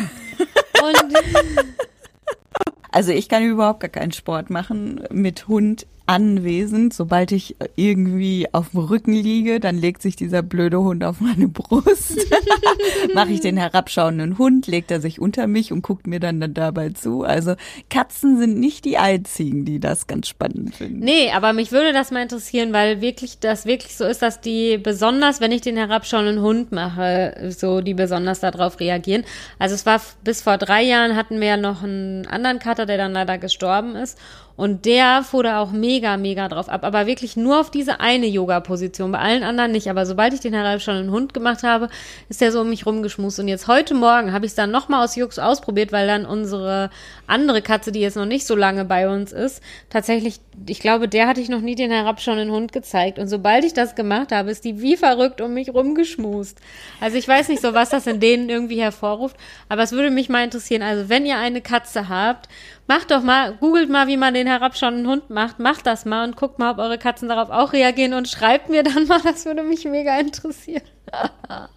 Also 2.96 3.12
ich 3.12 3.28
kann 3.28 3.44
überhaupt 3.44 3.80
gar 3.80 3.90
keinen 3.90 4.12
Sport 4.12 4.48
machen 4.48 5.02
mit 5.10 5.48
Hund 5.48 5.86
anwesend. 6.06 6.94
Sobald 6.94 7.32
ich 7.32 7.56
irgendwie 7.74 8.48
auf 8.52 8.70
dem 8.70 8.80
Rücken 8.80 9.12
liege, 9.12 9.60
dann 9.60 9.76
legt 9.76 10.02
sich 10.02 10.16
dieser 10.16 10.42
blöde 10.42 10.80
Hund 10.80 11.04
auf 11.04 11.20
meine 11.20 11.48
Brust. 11.48 12.18
Mache 13.14 13.32
ich 13.32 13.40
den 13.40 13.56
herabschauenden 13.56 14.38
Hund, 14.38 14.66
legt 14.66 14.90
er 14.90 15.00
sich 15.00 15.20
unter 15.20 15.46
mich 15.46 15.72
und 15.72 15.82
guckt 15.82 16.06
mir 16.06 16.20
dann, 16.20 16.40
dann 16.40 16.54
dabei 16.54 16.90
zu. 16.90 17.22
Also 17.22 17.54
Katzen 17.90 18.38
sind 18.38 18.58
nicht 18.58 18.84
die 18.84 18.98
einzigen, 18.98 19.64
die 19.64 19.80
das 19.80 20.06
ganz 20.06 20.28
spannend 20.28 20.74
finden. 20.74 21.00
Nee, 21.00 21.30
aber 21.32 21.52
mich 21.52 21.72
würde 21.72 21.92
das 21.92 22.10
mal 22.10 22.22
interessieren, 22.22 22.72
weil 22.72 23.00
wirklich 23.00 23.38
das 23.40 23.66
wirklich 23.66 23.96
so 23.96 24.04
ist, 24.04 24.22
dass 24.22 24.40
die 24.40 24.78
besonders, 24.78 25.40
wenn 25.40 25.52
ich 25.52 25.60
den 25.60 25.76
herabschauenden 25.76 26.40
Hund 26.40 26.72
mache, 26.72 27.52
so 27.56 27.80
die 27.80 27.94
besonders 27.94 28.40
darauf 28.40 28.80
reagieren. 28.80 29.24
Also 29.58 29.74
es 29.74 29.86
war 29.86 30.00
bis 30.22 30.42
vor 30.42 30.58
drei 30.58 30.82
Jahren 30.82 31.16
hatten 31.16 31.40
wir 31.40 31.48
ja 31.48 31.56
noch 31.56 31.82
einen 31.82 32.26
anderen 32.26 32.58
Kater, 32.58 32.86
der 32.86 32.96
dann 32.96 33.12
leider 33.12 33.38
gestorben 33.38 33.96
ist. 33.96 34.18
Und 34.56 34.86
der 34.86 35.22
fuhr 35.22 35.42
da 35.42 35.60
auch 35.60 35.70
mega, 35.70 36.16
mega 36.16 36.48
drauf 36.48 36.68
ab. 36.68 36.84
Aber 36.84 37.06
wirklich 37.06 37.36
nur 37.36 37.60
auf 37.60 37.70
diese 37.70 38.00
eine 38.00 38.26
Yoga-Position. 38.26 39.12
Bei 39.12 39.18
allen 39.18 39.42
anderen 39.42 39.72
nicht. 39.72 39.90
Aber 39.90 40.06
sobald 40.06 40.32
ich 40.32 40.40
den 40.40 40.54
Herr 40.54 40.80
schon 40.80 40.96
einen 40.96 41.10
Hund 41.10 41.34
gemacht 41.34 41.62
habe, 41.62 41.88
ist 42.28 42.40
der 42.40 42.52
so 42.52 42.62
um 42.62 42.70
mich 42.70 42.86
rumgeschmust. 42.86 43.38
Und 43.38 43.48
jetzt 43.48 43.68
heute 43.68 43.94
Morgen 43.94 44.32
habe 44.32 44.46
ich 44.46 44.52
es 44.52 44.56
dann 44.56 44.70
nochmal 44.70 45.04
aus 45.04 45.14
Jux 45.14 45.38
ausprobiert, 45.38 45.92
weil 45.92 46.06
dann 46.06 46.24
unsere 46.24 46.90
andere 47.26 47.60
Katze, 47.60 47.92
die 47.92 48.00
jetzt 48.00 48.16
noch 48.16 48.24
nicht 48.24 48.46
so 48.46 48.56
lange 48.56 48.84
bei 48.84 49.08
uns 49.08 49.32
ist, 49.32 49.62
tatsächlich, 49.90 50.40
ich 50.66 50.80
glaube, 50.80 51.08
der 51.08 51.26
hatte 51.26 51.40
ich 51.40 51.48
noch 51.50 51.60
nie 51.60 51.74
den 51.74 51.90
herabschauenden 51.90 52.50
Hund 52.50 52.72
gezeigt. 52.72 53.18
Und 53.18 53.28
sobald 53.28 53.64
ich 53.64 53.74
das 53.74 53.94
gemacht 53.94 54.32
habe, 54.32 54.50
ist 54.50 54.64
die 54.64 54.80
wie 54.80 54.96
verrückt 54.96 55.42
um 55.42 55.52
mich 55.52 55.74
rumgeschmust. 55.74 56.58
Also 57.00 57.18
ich 57.18 57.28
weiß 57.28 57.48
nicht 57.48 57.60
so, 57.60 57.74
was 57.74 57.90
das 57.90 58.06
in 58.06 58.20
denen 58.20 58.48
irgendwie 58.48 58.80
hervorruft. 58.80 59.36
Aber 59.68 59.82
es 59.82 59.92
würde 59.92 60.10
mich 60.10 60.30
mal 60.30 60.44
interessieren. 60.44 60.82
Also 60.82 61.10
wenn 61.10 61.26
ihr 61.26 61.36
eine 61.36 61.60
Katze 61.60 62.08
habt 62.08 62.48
Macht 62.88 63.10
doch 63.10 63.22
mal, 63.22 63.54
googelt 63.54 63.90
mal, 63.90 64.06
wie 64.06 64.16
man 64.16 64.32
den 64.32 64.46
herabschauenden 64.46 65.08
Hund 65.08 65.28
macht. 65.28 65.58
Macht 65.58 65.86
das 65.86 66.04
mal 66.04 66.24
und 66.24 66.36
guckt 66.36 66.60
mal, 66.60 66.70
ob 66.70 66.78
eure 66.78 66.98
Katzen 66.98 67.28
darauf 67.28 67.50
auch 67.50 67.72
reagieren 67.72 68.14
und 68.14 68.28
schreibt 68.28 68.68
mir 68.68 68.84
dann 68.84 69.08
mal, 69.08 69.20
das 69.22 69.44
würde 69.44 69.64
mich 69.64 69.84
mega 69.84 70.16
interessieren. 70.20 70.82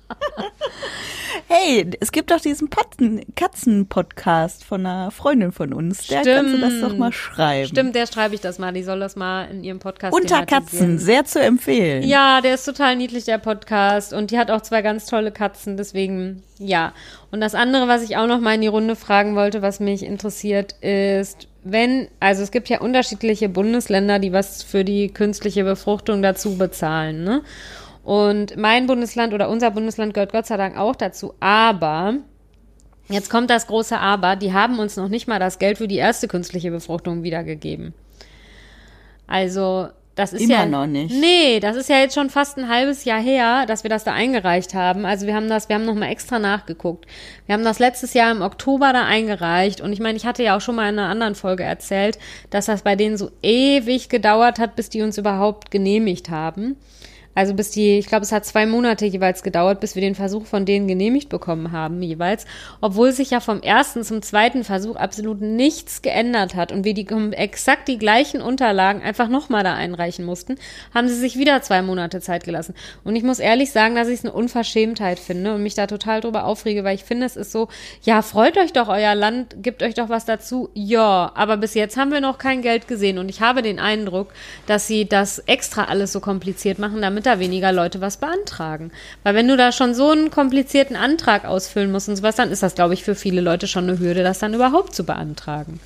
hey, 1.48 1.90
es 2.00 2.12
gibt 2.12 2.32
doch 2.32 2.40
diesen 2.40 2.70
Katzen-Podcast 3.36 4.64
von 4.64 4.86
einer 4.86 5.12
Freundin 5.12 5.52
von 5.52 5.74
uns. 5.74 6.08
Der 6.08 6.22
Stimmt. 6.22 6.36
kannst 6.36 6.54
du 6.56 6.60
das 6.60 6.82
doch 6.82 6.98
mal 6.98 7.12
schreiben. 7.12 7.68
Stimmt, 7.68 7.96
der 7.96 8.08
schreibe 8.08 8.36
ich 8.36 8.42
das 8.42 8.60
mal. 8.60 8.72
Die 8.72 8.84
soll 8.84 9.00
das 9.00 9.16
mal 9.16 9.46
in 9.46 9.64
ihrem 9.64 9.80
Podcast 9.80 10.14
Unter 10.16 10.46
Katzen, 10.46 11.00
sehr 11.00 11.26
zu 11.26 11.40
empfehlen. 11.40 12.04
Ja, 12.04 12.42
der 12.42 12.56
ist 12.56 12.66
total 12.66 12.96
niedlich, 12.96 13.26
der 13.26 13.38
Podcast. 13.40 14.14
Und 14.14 14.32
die 14.32 14.38
hat 14.40 14.52
auch 14.52 14.62
zwei 14.62 14.82
ganz 14.82 15.06
tolle 15.06 15.32
Katzen, 15.32 15.78
deswegen 15.78 16.44
ja. 16.60 16.94
Und 17.32 17.42
das 17.42 17.54
andere, 17.56 17.88
was 17.88 18.04
ich 18.04 18.18
auch 18.18 18.28
noch 18.28 18.40
mal 18.40 18.56
in 18.56 18.62
die 18.62 18.68
Runde 18.68 18.96
fragen 18.96 19.36
wollte, 19.36 19.62
was 19.62 19.80
mich 19.80 20.04
interessiert, 20.04 20.74
ist, 20.82 21.48
wenn, 21.64 22.08
also 22.20 22.42
es 22.42 22.52
gibt 22.52 22.70
ja 22.70 22.82
unterschiedliche 22.82 23.50
Bundesländer, 23.50 24.20
die 24.20 24.34
was 24.34 24.64
für 24.64 24.84
die 24.84 25.10
künstliche 25.10 25.64
Befruchtung 25.64 26.22
dazu 26.22 26.58
bezahlen, 26.58 27.24
ne? 27.24 27.42
Und 28.04 28.58
mein 28.58 28.88
Bundesland 28.88 29.34
oder 29.34 29.50
unser 29.50 29.70
Bundesland 29.70 30.16
gehört 30.16 30.32
Gott 30.32 30.48
sei 30.48 30.58
Dank 30.58 30.78
auch 30.78 30.96
dazu. 30.96 31.36
Aber, 31.40 32.16
jetzt 33.08 33.30
kommt 33.30 33.52
das 33.52 33.68
große 33.68 34.00
Aber, 34.00 34.36
die 34.36 34.54
haben 34.54 34.80
uns 34.80 34.98
noch 34.98 35.10
nicht 35.10 35.28
mal 35.28 35.38
das 35.38 35.60
Geld 35.60 35.78
für 35.78 35.88
die 35.88 35.98
erste 35.98 36.28
künstliche 36.28 36.72
Befruchtung 36.72 37.22
wiedergegeben. 37.22 37.94
Also, 39.28 39.90
das 40.20 40.34
ist 40.34 40.42
Immer 40.42 40.54
ja 40.54 40.66
noch 40.66 40.86
nicht. 40.86 41.16
Nee, 41.16 41.62
das 41.62 41.78
ist 41.78 41.88
ja 41.88 41.98
jetzt 41.98 42.14
schon 42.14 42.30
fast 42.30 42.58
ein 42.58 42.68
halbes 42.68 43.06
Jahr 43.06 43.22
her, 43.22 43.66
dass 43.66 43.84
wir 43.84 43.90
das 43.90 44.04
da 44.04 44.12
eingereicht 44.12 44.74
haben. 44.74 45.06
Also 45.06 45.26
wir 45.26 45.34
haben 45.34 45.48
das, 45.48 45.70
wir 45.70 45.76
haben 45.76 45.86
noch 45.86 45.96
mal 45.96 46.10
extra 46.10 46.40
nachgeguckt. 46.40 47.06
Wir 47.46 47.54
haben 47.54 47.64
das 47.64 47.80
letztes 47.80 48.14
Jahr 48.14 48.30
im 48.30 48.42
Oktober 48.42 48.92
da 48.92 49.06
eingereicht 49.06 49.80
und 49.80 49.94
ich 49.94 50.02
meine, 50.02 50.18
ich 50.18 50.26
hatte 50.26 50.44
ja 50.44 50.58
auch 50.58 50.62
schon 50.62 50.76
mal 50.76 50.90
in 50.90 51.00
einer 51.00 51.08
anderen 51.08 51.36
Folge 51.36 51.64
erzählt, 51.64 52.20
dass 52.50 52.66
das 52.66 52.82
bei 52.82 52.98
denen 52.98 53.16
so 53.16 53.32
ewig 53.42 54.10
gedauert 54.10 54.60
hat, 54.60 54.76
bis 54.76 54.90
die 54.90 55.04
uns 55.04 55.18
überhaupt 55.18 55.72
genehmigt 55.72 56.30
haben. 56.30 56.76
Also 57.40 57.54
bis 57.54 57.72
die, 57.72 58.00
ich 58.00 58.08
glaube, 58.08 58.24
es 58.24 58.34
hat 58.34 58.46
zwei 58.46 58.66
Monate 58.66 59.06
jeweils 59.06 59.44
gedauert, 59.44 59.80
bis 59.80 59.96
wir 59.96 60.02
den 60.02 60.14
Versuch 60.14 60.46
von 60.46 60.66
denen 60.66 60.90
genehmigt 60.90 61.30
bekommen 61.30 61.72
haben, 61.72 62.02
jeweils. 62.02 62.46
Obwohl 62.82 63.14
sich 63.14 63.30
ja 63.30 63.40
vom 63.40 63.62
ersten 63.62 64.04
zum 64.04 64.22
zweiten 64.22 64.66
Versuch 64.66 64.98
absolut 64.98 65.40
nichts 65.40 66.02
geändert 66.02 66.56
hat 66.56 66.74
und 66.74 66.84
wir 66.84 66.94
die 66.94 67.08
exakt 67.32 67.88
die 67.88 67.98
gleichen 67.98 68.42
Unterlagen 68.42 69.02
einfach 69.02 69.30
nochmal 69.30 69.64
da 69.64 69.74
einreichen 69.74 70.26
mussten, 70.26 70.58
haben 70.94 71.08
sie 71.08 71.16
sich 71.16 71.38
wieder 71.38 71.62
zwei 71.62 71.82
Monate 71.82 72.20
Zeit 72.20 72.44
gelassen. 72.44 72.76
Und 73.06 73.16
ich 73.16 73.24
muss 73.24 73.40
ehrlich 73.40 73.72
sagen, 73.72 73.96
dass 73.96 74.10
ich 74.10 74.20
es 74.20 74.26
eine 74.26 74.34
Unverschämtheit 74.34 75.18
finde 75.18 75.56
und 75.56 75.64
mich 75.64 75.76
da 75.76 75.88
total 75.88 76.20
drüber 76.20 76.44
aufrege, 76.44 76.84
weil 76.84 76.96
ich 76.96 77.06
finde, 77.06 77.26
es 77.26 77.38
ist 77.38 77.54
so, 77.54 77.70
ja, 78.04 78.22
freut 78.22 78.58
euch 78.58 78.74
doch, 78.74 78.90
euer 78.90 79.16
Land, 79.16 79.64
gibt 79.64 79.82
euch 79.82 79.94
doch 79.94 80.10
was 80.10 80.26
dazu. 80.26 80.72
Ja, 80.74 81.32
aber 81.36 81.56
bis 81.56 81.74
jetzt 81.74 81.96
haben 81.96 82.12
wir 82.12 82.20
noch 82.20 82.38
kein 82.38 82.62
Geld 82.62 82.90
gesehen 82.90 83.18
und 83.18 83.30
ich 83.30 83.40
habe 83.40 83.62
den 83.62 83.80
Eindruck, 83.80 84.34
dass 84.66 84.88
sie 84.88 85.08
das 85.08 85.40
extra 85.40 85.86
alles 85.86 86.12
so 86.12 86.20
kompliziert 86.20 86.80
machen, 86.80 87.02
damit 87.02 87.29
da 87.30 87.40
weniger 87.40 87.72
Leute 87.72 88.02
was 88.02 88.18
beantragen. 88.18 88.92
Weil 89.24 89.36
wenn 89.36 89.48
du 89.48 89.58
da 89.58 89.72
schon 89.72 89.94
so 89.94 90.10
einen 90.10 90.32
komplizierten 90.32 90.96
Antrag 90.96 91.46
ausfüllen 91.46 91.92
musst 91.92 92.10
und 92.10 92.16
sowas, 92.16 92.36
dann 92.36 92.52
ist 92.52 92.64
das, 92.64 92.76
glaube 92.76 92.94
ich, 92.94 93.04
für 93.04 93.16
viele 93.16 93.42
Leute 93.42 93.68
schon 93.68 93.86
eine 93.86 94.00
Hürde, 94.00 94.24
das 94.24 94.40
dann 94.40 94.54
überhaupt 94.54 94.96
zu 94.96 95.04
beantragen. 95.04 95.80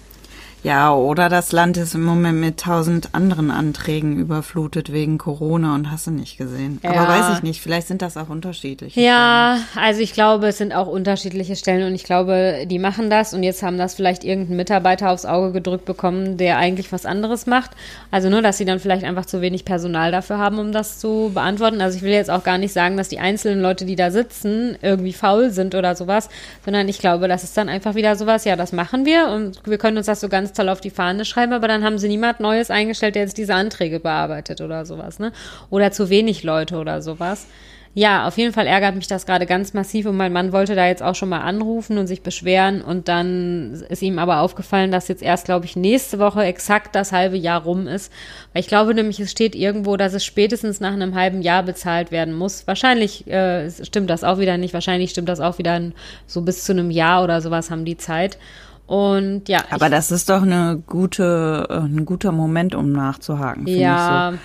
Ja, 0.63 0.93
oder 0.93 1.27
das 1.27 1.51
Land 1.51 1.75
ist 1.75 1.93
im 1.93 2.03
Moment 2.03 2.39
mit 2.39 2.61
tausend 2.61 3.09
anderen 3.11 3.51
Anträgen 3.51 4.17
überflutet 4.17 4.93
wegen 4.93 5.17
Corona 5.17 5.75
und 5.75 5.91
hast 5.91 6.07
du 6.07 6.11
nicht 6.11 6.37
gesehen. 6.37 6.79
Ja. 6.81 6.91
Aber 6.91 7.07
weiß 7.09 7.35
ich 7.37 7.43
nicht, 7.43 7.61
vielleicht 7.61 7.87
sind 7.87 8.01
das 8.01 8.15
auch 8.15 8.29
unterschiedliche 8.29 8.99
Ja, 8.99 9.57
Stellen. 9.71 9.85
also 9.85 9.99
ich 10.01 10.13
glaube, 10.13 10.47
es 10.47 10.57
sind 10.57 10.73
auch 10.73 10.87
unterschiedliche 10.87 11.57
Stellen 11.57 11.85
und 11.85 11.93
ich 11.95 12.05
glaube, 12.05 12.65
die 12.65 12.79
machen 12.79 13.09
das 13.09 13.33
und 13.33 13.43
jetzt 13.43 13.61
haben 13.61 13.77
das 13.77 13.95
vielleicht 13.95 14.23
irgendein 14.23 14.55
Mitarbeiter 14.55 15.11
aufs 15.11 15.25
Auge 15.25 15.51
gedrückt 15.51 15.83
bekommen, 15.83 16.37
der 16.37 16.57
eigentlich 16.57 16.93
was 16.93 17.05
anderes 17.05 17.45
macht. 17.45 17.71
Also 18.09 18.29
nur, 18.29 18.41
dass 18.41 18.57
sie 18.57 18.65
dann 18.65 18.79
vielleicht 18.79 19.03
einfach 19.03 19.25
zu 19.25 19.41
wenig 19.41 19.65
Personal 19.65 20.11
dafür 20.13 20.37
haben, 20.37 20.59
um 20.59 20.71
das 20.71 20.97
zu 20.97 21.31
beantworten. 21.33 21.81
Also 21.81 21.97
ich 21.97 22.03
will 22.03 22.11
jetzt 22.13 22.29
auch 22.29 22.43
gar 22.45 22.57
nicht 22.57 22.71
sagen, 22.71 22.95
dass 22.95 23.09
die 23.09 23.19
einzelnen 23.19 23.61
Leute, 23.61 23.83
die 23.83 23.97
da 23.97 24.11
sitzen, 24.11 24.77
irgendwie 24.81 25.11
faul 25.13 25.49
sind 25.49 25.75
oder 25.75 25.95
sowas, 25.97 26.29
sondern 26.63 26.87
ich 26.87 26.99
glaube, 26.99 27.27
das 27.27 27.43
ist 27.43 27.57
dann 27.57 27.67
einfach 27.67 27.95
wieder 27.95 28.15
sowas, 28.15 28.45
ja, 28.45 28.55
das 28.55 28.71
machen 28.71 29.05
wir 29.05 29.27
und 29.27 29.59
wir 29.65 29.77
können 29.77 29.97
uns 29.97 30.05
das 30.05 30.21
so 30.21 30.29
ganz 30.29 30.52
toll 30.53 30.69
auf 30.69 30.81
die 30.81 30.89
Fahne 30.89 31.25
schreiben, 31.25 31.53
aber 31.53 31.67
dann 31.67 31.83
haben 31.83 31.97
sie 31.97 32.07
niemand 32.07 32.39
Neues 32.39 32.71
eingestellt, 32.71 33.15
der 33.15 33.23
jetzt 33.23 33.37
diese 33.37 33.55
Anträge 33.55 33.99
bearbeitet 33.99 34.61
oder 34.61 34.85
sowas, 34.85 35.19
ne? 35.19 35.31
Oder 35.69 35.91
zu 35.91 36.09
wenig 36.09 36.43
Leute 36.43 36.77
oder 36.77 37.01
sowas. 37.01 37.47
Ja, 37.95 38.27
auf 38.27 38.39
jeden 38.39 38.53
Fall 38.53 38.65
ärgert 38.65 38.95
mich 38.95 39.05
das 39.05 39.27
gerade 39.27 39.45
ganz 39.45 39.75
massiv 39.75 40.07
und 40.07 40.17
mein 40.17 40.33
Mann 40.33 40.51
wollte 40.51 40.73
da 40.73 40.87
jetzt 40.87 41.03
auch 41.03 41.13
schon 41.13 41.29
mal 41.29 41.41
anrufen 41.41 41.99
und 41.99 42.07
sich 42.07 42.23
beschweren 42.23 42.81
und 42.81 43.07
dann 43.07 43.83
ist 43.87 44.01
ihm 44.01 44.17
aber 44.17 44.39
aufgefallen, 44.39 44.89
dass 44.89 45.09
jetzt 45.09 45.21
erst, 45.21 45.45
glaube 45.45 45.67
ich, 45.67 45.75
nächste 45.75 46.17
Woche 46.17 46.43
exakt 46.43 46.95
das 46.95 47.11
halbe 47.11 47.37
Jahr 47.37 47.61
rum 47.61 47.87
ist. 47.87 48.11
Weil 48.51 48.61
ich 48.61 48.67
glaube 48.67 48.95
nämlich, 48.95 49.19
es 49.19 49.29
steht 49.29 49.53
irgendwo, 49.53 49.95
dass 49.95 50.15
es 50.15 50.25
spätestens 50.25 50.79
nach 50.79 50.93
einem 50.93 51.13
halben 51.13 51.43
Jahr 51.43 51.61
bezahlt 51.61 52.09
werden 52.09 52.33
muss. 52.33 52.65
Wahrscheinlich 52.65 53.27
äh, 53.27 53.69
stimmt 53.69 54.09
das 54.09 54.23
auch 54.23 54.39
wieder 54.39 54.57
nicht, 54.57 54.73
wahrscheinlich 54.73 55.11
stimmt 55.11 55.29
das 55.29 55.39
auch 55.39 55.59
wieder 55.59 55.79
so 56.25 56.41
bis 56.41 56.63
zu 56.63 56.71
einem 56.71 56.89
Jahr 56.89 57.23
oder 57.23 57.41
sowas 57.41 57.69
haben 57.69 57.85
die 57.85 57.97
Zeit. 57.97 58.39
Und 58.85 59.47
ja. 59.47 59.63
Aber 59.69 59.89
das 59.89 60.11
ist 60.11 60.29
doch 60.29 60.41
eine 60.41 60.81
gute, 60.85 61.67
äh, 61.69 61.73
ein 61.79 62.05
guter 62.05 62.31
Moment, 62.31 62.75
um 62.75 62.91
nachzuhaken. 62.91 63.67
Ja. 63.67 64.31
Ich 64.31 64.35
so 64.35 64.39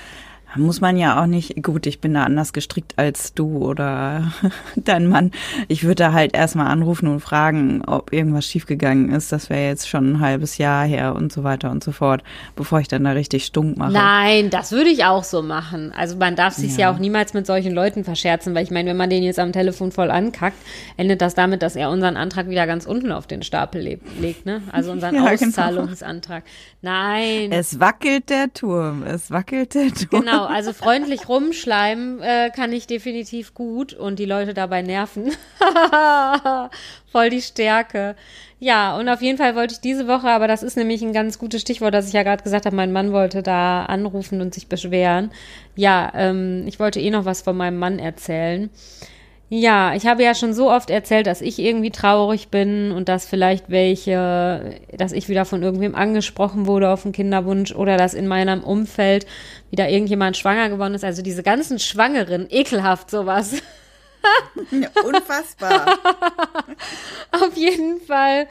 muss 0.56 0.80
man 0.80 0.96
ja 0.96 1.20
auch 1.22 1.26
nicht, 1.26 1.62
gut, 1.62 1.86
ich 1.86 2.00
bin 2.00 2.14
da 2.14 2.24
anders 2.24 2.52
gestrickt 2.52 2.94
als 2.96 3.34
du 3.34 3.58
oder 3.58 4.32
dein 4.76 5.06
Mann. 5.06 5.32
Ich 5.68 5.84
würde 5.84 5.96
da 5.96 6.12
halt 6.12 6.34
erstmal 6.34 6.68
anrufen 6.68 7.06
und 7.08 7.20
fragen, 7.20 7.82
ob 7.86 8.12
irgendwas 8.12 8.46
schiefgegangen 8.46 9.10
ist. 9.10 9.30
Das 9.30 9.50
wäre 9.50 9.66
jetzt 9.66 9.88
schon 9.88 10.12
ein 10.12 10.20
halbes 10.20 10.56
Jahr 10.58 10.86
her 10.86 11.14
und 11.14 11.32
so 11.32 11.44
weiter 11.44 11.70
und 11.70 11.84
so 11.84 11.92
fort, 11.92 12.22
bevor 12.56 12.80
ich 12.80 12.88
dann 12.88 13.04
da 13.04 13.10
richtig 13.10 13.44
stunk 13.44 13.76
mache. 13.76 13.92
Nein, 13.92 14.48
das 14.50 14.72
würde 14.72 14.88
ich 14.88 15.04
auch 15.04 15.24
so 15.24 15.42
machen. 15.42 15.92
Also 15.94 16.16
man 16.16 16.34
darf 16.34 16.54
sich 16.54 16.76
ja. 16.76 16.88
ja 16.88 16.94
auch 16.94 16.98
niemals 16.98 17.34
mit 17.34 17.46
solchen 17.46 17.74
Leuten 17.74 18.04
verscherzen, 18.04 18.54
weil 18.54 18.64
ich 18.64 18.70
meine, 18.70 18.90
wenn 18.90 18.96
man 18.96 19.10
den 19.10 19.22
jetzt 19.22 19.38
am 19.38 19.52
Telefon 19.52 19.92
voll 19.92 20.10
ankackt, 20.10 20.56
endet 20.96 21.20
das 21.20 21.34
damit, 21.34 21.62
dass 21.62 21.76
er 21.76 21.90
unseren 21.90 22.16
Antrag 22.16 22.48
wieder 22.48 22.66
ganz 22.66 22.86
unten 22.86 23.12
auf 23.12 23.26
den 23.26 23.42
Stapel 23.42 23.82
legt, 23.82 24.46
ne? 24.46 24.62
Also 24.72 24.92
unseren 24.92 25.14
ja, 25.14 25.34
genau. 25.34 25.48
Auszahlungsantrag. 25.48 26.44
Genau. 26.44 26.94
Nein. 26.94 27.52
Es 27.52 27.80
wackelt 27.80 28.30
der 28.30 28.52
Turm. 28.52 29.02
Es 29.02 29.30
wackelt 29.30 29.74
der 29.74 29.92
Turm. 29.92 30.24
Genau, 30.38 30.54
also 30.54 30.72
freundlich 30.72 31.28
rumschleimen 31.28 32.20
äh, 32.22 32.50
kann 32.54 32.72
ich 32.72 32.86
definitiv 32.86 33.54
gut 33.54 33.92
und 33.92 34.18
die 34.18 34.24
Leute 34.24 34.54
dabei 34.54 34.82
nerven. 34.82 35.32
Voll 37.12 37.30
die 37.30 37.42
Stärke. 37.42 38.14
Ja, 38.60 38.96
und 38.96 39.08
auf 39.08 39.22
jeden 39.22 39.38
Fall 39.38 39.54
wollte 39.54 39.74
ich 39.74 39.80
diese 39.80 40.08
Woche, 40.08 40.28
aber 40.28 40.48
das 40.48 40.62
ist 40.62 40.76
nämlich 40.76 41.02
ein 41.02 41.12
ganz 41.12 41.38
gutes 41.38 41.60
Stichwort, 41.62 41.94
dass 41.94 42.08
ich 42.08 42.12
ja 42.12 42.24
gerade 42.24 42.42
gesagt 42.42 42.66
habe, 42.66 42.74
mein 42.74 42.92
Mann 42.92 43.12
wollte 43.12 43.42
da 43.42 43.84
anrufen 43.84 44.40
und 44.40 44.52
sich 44.52 44.68
beschweren. 44.68 45.30
Ja, 45.76 46.10
ähm, 46.14 46.64
ich 46.66 46.80
wollte 46.80 47.00
eh 47.00 47.10
noch 47.10 47.24
was 47.24 47.42
von 47.42 47.56
meinem 47.56 47.78
Mann 47.78 47.98
erzählen. 47.98 48.70
Ja, 49.50 49.94
ich 49.94 50.06
habe 50.06 50.22
ja 50.22 50.34
schon 50.34 50.52
so 50.52 50.70
oft 50.70 50.90
erzählt, 50.90 51.26
dass 51.26 51.40
ich 51.40 51.58
irgendwie 51.58 51.90
traurig 51.90 52.48
bin 52.48 52.92
und 52.92 53.08
dass 53.08 53.24
vielleicht 53.24 53.70
welche, 53.70 54.78
dass 54.92 55.12
ich 55.12 55.30
wieder 55.30 55.46
von 55.46 55.62
irgendwem 55.62 55.94
angesprochen 55.94 56.66
wurde 56.66 56.90
auf 56.90 57.06
einen 57.06 57.14
Kinderwunsch 57.14 57.74
oder 57.74 57.96
dass 57.96 58.12
in 58.12 58.26
meinem 58.26 58.62
Umfeld 58.62 59.26
wieder 59.70 59.88
irgendjemand 59.88 60.36
schwanger 60.36 60.68
geworden 60.68 60.94
ist. 60.94 61.04
Also 61.04 61.22
diese 61.22 61.42
ganzen 61.42 61.78
Schwangeren, 61.78 62.46
ekelhaft 62.50 63.10
sowas. 63.10 63.54
Unfassbar. 65.06 65.98
auf 67.32 67.56
jeden 67.56 68.02
Fall. 68.02 68.48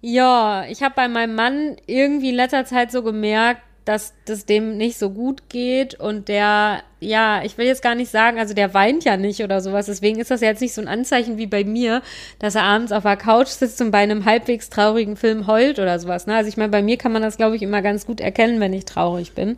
Ja, 0.00 0.64
ich 0.68 0.82
habe 0.82 0.94
bei 0.96 1.06
meinem 1.06 1.36
Mann 1.36 1.76
irgendwie 1.86 2.30
in 2.30 2.36
letzter 2.36 2.64
Zeit 2.64 2.90
so 2.90 3.04
gemerkt, 3.04 3.62
dass 3.90 4.14
das 4.24 4.46
dem 4.46 4.76
nicht 4.76 4.98
so 4.98 5.10
gut 5.10 5.48
geht 5.48 5.98
und 5.98 6.28
der, 6.28 6.84
ja, 7.00 7.42
ich 7.42 7.58
will 7.58 7.66
jetzt 7.66 7.82
gar 7.82 7.96
nicht 7.96 8.10
sagen, 8.10 8.38
also 8.38 8.54
der 8.54 8.72
weint 8.72 9.02
ja 9.02 9.16
nicht 9.16 9.42
oder 9.42 9.60
sowas, 9.60 9.86
deswegen 9.86 10.20
ist 10.20 10.30
das 10.30 10.42
jetzt 10.42 10.60
nicht 10.60 10.74
so 10.74 10.80
ein 10.80 10.86
Anzeichen 10.86 11.38
wie 11.38 11.48
bei 11.48 11.64
mir, 11.64 12.00
dass 12.38 12.54
er 12.54 12.62
abends 12.62 12.92
auf 12.92 13.02
der 13.02 13.16
Couch 13.16 13.48
sitzt 13.48 13.80
und 13.80 13.90
bei 13.90 13.98
einem 13.98 14.26
halbwegs 14.26 14.70
traurigen 14.70 15.16
Film 15.16 15.48
heult 15.48 15.80
oder 15.80 15.98
sowas, 15.98 16.28
ne? 16.28 16.36
Also 16.36 16.48
ich 16.48 16.56
meine, 16.56 16.70
bei 16.70 16.82
mir 16.82 16.98
kann 16.98 17.10
man 17.10 17.22
das, 17.22 17.36
glaube 17.36 17.56
ich, 17.56 17.62
immer 17.62 17.82
ganz 17.82 18.06
gut 18.06 18.20
erkennen, 18.20 18.60
wenn 18.60 18.72
ich 18.72 18.84
traurig 18.84 19.32
bin. 19.32 19.56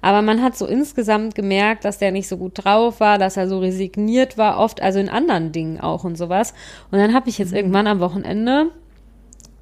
Aber 0.00 0.22
man 0.22 0.42
hat 0.42 0.56
so 0.56 0.66
insgesamt 0.66 1.34
gemerkt, 1.34 1.84
dass 1.84 1.98
der 1.98 2.12
nicht 2.12 2.28
so 2.28 2.36
gut 2.36 2.64
drauf 2.64 3.00
war, 3.00 3.18
dass 3.18 3.36
er 3.36 3.48
so 3.48 3.58
resigniert 3.58 4.38
war, 4.38 4.58
oft, 4.58 4.80
also 4.80 5.00
in 5.00 5.08
anderen 5.08 5.50
Dingen 5.50 5.80
auch 5.80 6.04
und 6.04 6.16
sowas. 6.16 6.54
Und 6.92 6.98
dann 6.98 7.14
habe 7.14 7.28
ich 7.28 7.38
jetzt 7.38 7.50
mhm. 7.50 7.56
irgendwann 7.56 7.88
am 7.88 8.00
Wochenende 8.00 8.70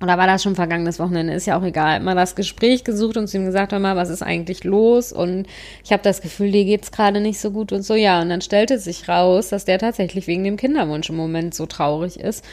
oder 0.02 0.16
war 0.16 0.26
das 0.26 0.42
schon 0.42 0.54
vergangenes 0.54 0.98
Wochenende? 0.98 1.34
Ist 1.34 1.46
ja 1.46 1.58
auch 1.58 1.62
egal. 1.62 2.00
Mal 2.00 2.14
das 2.14 2.34
Gespräch 2.34 2.84
gesucht 2.84 3.16
und 3.18 3.28
zu 3.28 3.36
ihm 3.36 3.44
gesagt, 3.44 3.72
mal, 3.72 3.96
was 3.96 4.08
ist 4.08 4.22
eigentlich 4.22 4.64
los? 4.64 5.12
Und 5.12 5.46
ich 5.84 5.92
habe 5.92 6.02
das 6.02 6.22
Gefühl, 6.22 6.50
dir 6.52 6.64
geht's 6.64 6.90
gerade 6.90 7.20
nicht 7.20 7.38
so 7.38 7.50
gut 7.50 7.72
und 7.72 7.82
so. 7.82 7.94
Ja, 7.94 8.22
und 8.22 8.30
dann 8.30 8.40
stellte 8.40 8.78
sich 8.78 9.08
raus, 9.08 9.50
dass 9.50 9.66
der 9.66 9.78
tatsächlich 9.78 10.26
wegen 10.26 10.44
dem 10.44 10.56
Kinderwunsch 10.56 11.10
im 11.10 11.16
Moment 11.16 11.54
so 11.54 11.66
traurig 11.66 12.18
ist. 12.18 12.44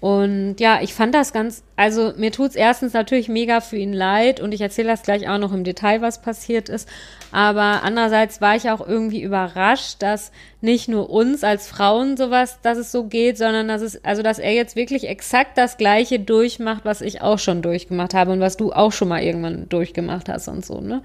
Und 0.00 0.56
ja, 0.60 0.80
ich 0.80 0.94
fand 0.94 1.14
das 1.14 1.34
ganz, 1.34 1.62
also 1.76 2.14
mir 2.16 2.32
tut's 2.32 2.56
erstens 2.56 2.94
natürlich 2.94 3.28
mega 3.28 3.60
für 3.60 3.76
ihn 3.76 3.92
leid 3.92 4.40
und 4.40 4.54
ich 4.54 4.62
erzähle 4.62 4.88
das 4.88 5.02
gleich 5.02 5.28
auch 5.28 5.36
noch 5.36 5.52
im 5.52 5.62
Detail, 5.62 6.00
was 6.00 6.22
passiert 6.22 6.70
ist. 6.70 6.88
Aber 7.32 7.82
andererseits 7.82 8.40
war 8.40 8.56
ich 8.56 8.70
auch 8.70 8.86
irgendwie 8.86 9.20
überrascht, 9.20 9.96
dass 9.98 10.32
nicht 10.62 10.88
nur 10.88 11.10
uns 11.10 11.44
als 11.44 11.68
Frauen 11.68 12.16
sowas, 12.16 12.60
dass 12.62 12.78
es 12.78 12.90
so 12.90 13.04
geht, 13.04 13.36
sondern 13.36 13.68
dass 13.68 13.82
es, 13.82 14.02
also 14.02 14.22
dass 14.22 14.38
er 14.38 14.54
jetzt 14.54 14.74
wirklich 14.74 15.06
exakt 15.06 15.58
das 15.58 15.76
Gleiche 15.76 16.18
durchmacht, 16.18 16.86
was 16.86 17.02
ich 17.02 17.20
auch 17.20 17.38
schon 17.38 17.60
durchgemacht 17.60 18.14
habe 18.14 18.32
und 18.32 18.40
was 18.40 18.56
du 18.56 18.72
auch 18.72 18.92
schon 18.92 19.08
mal 19.08 19.22
irgendwann 19.22 19.68
durchgemacht 19.68 20.30
hast 20.30 20.48
und 20.48 20.64
so, 20.64 20.80
ne? 20.80 21.02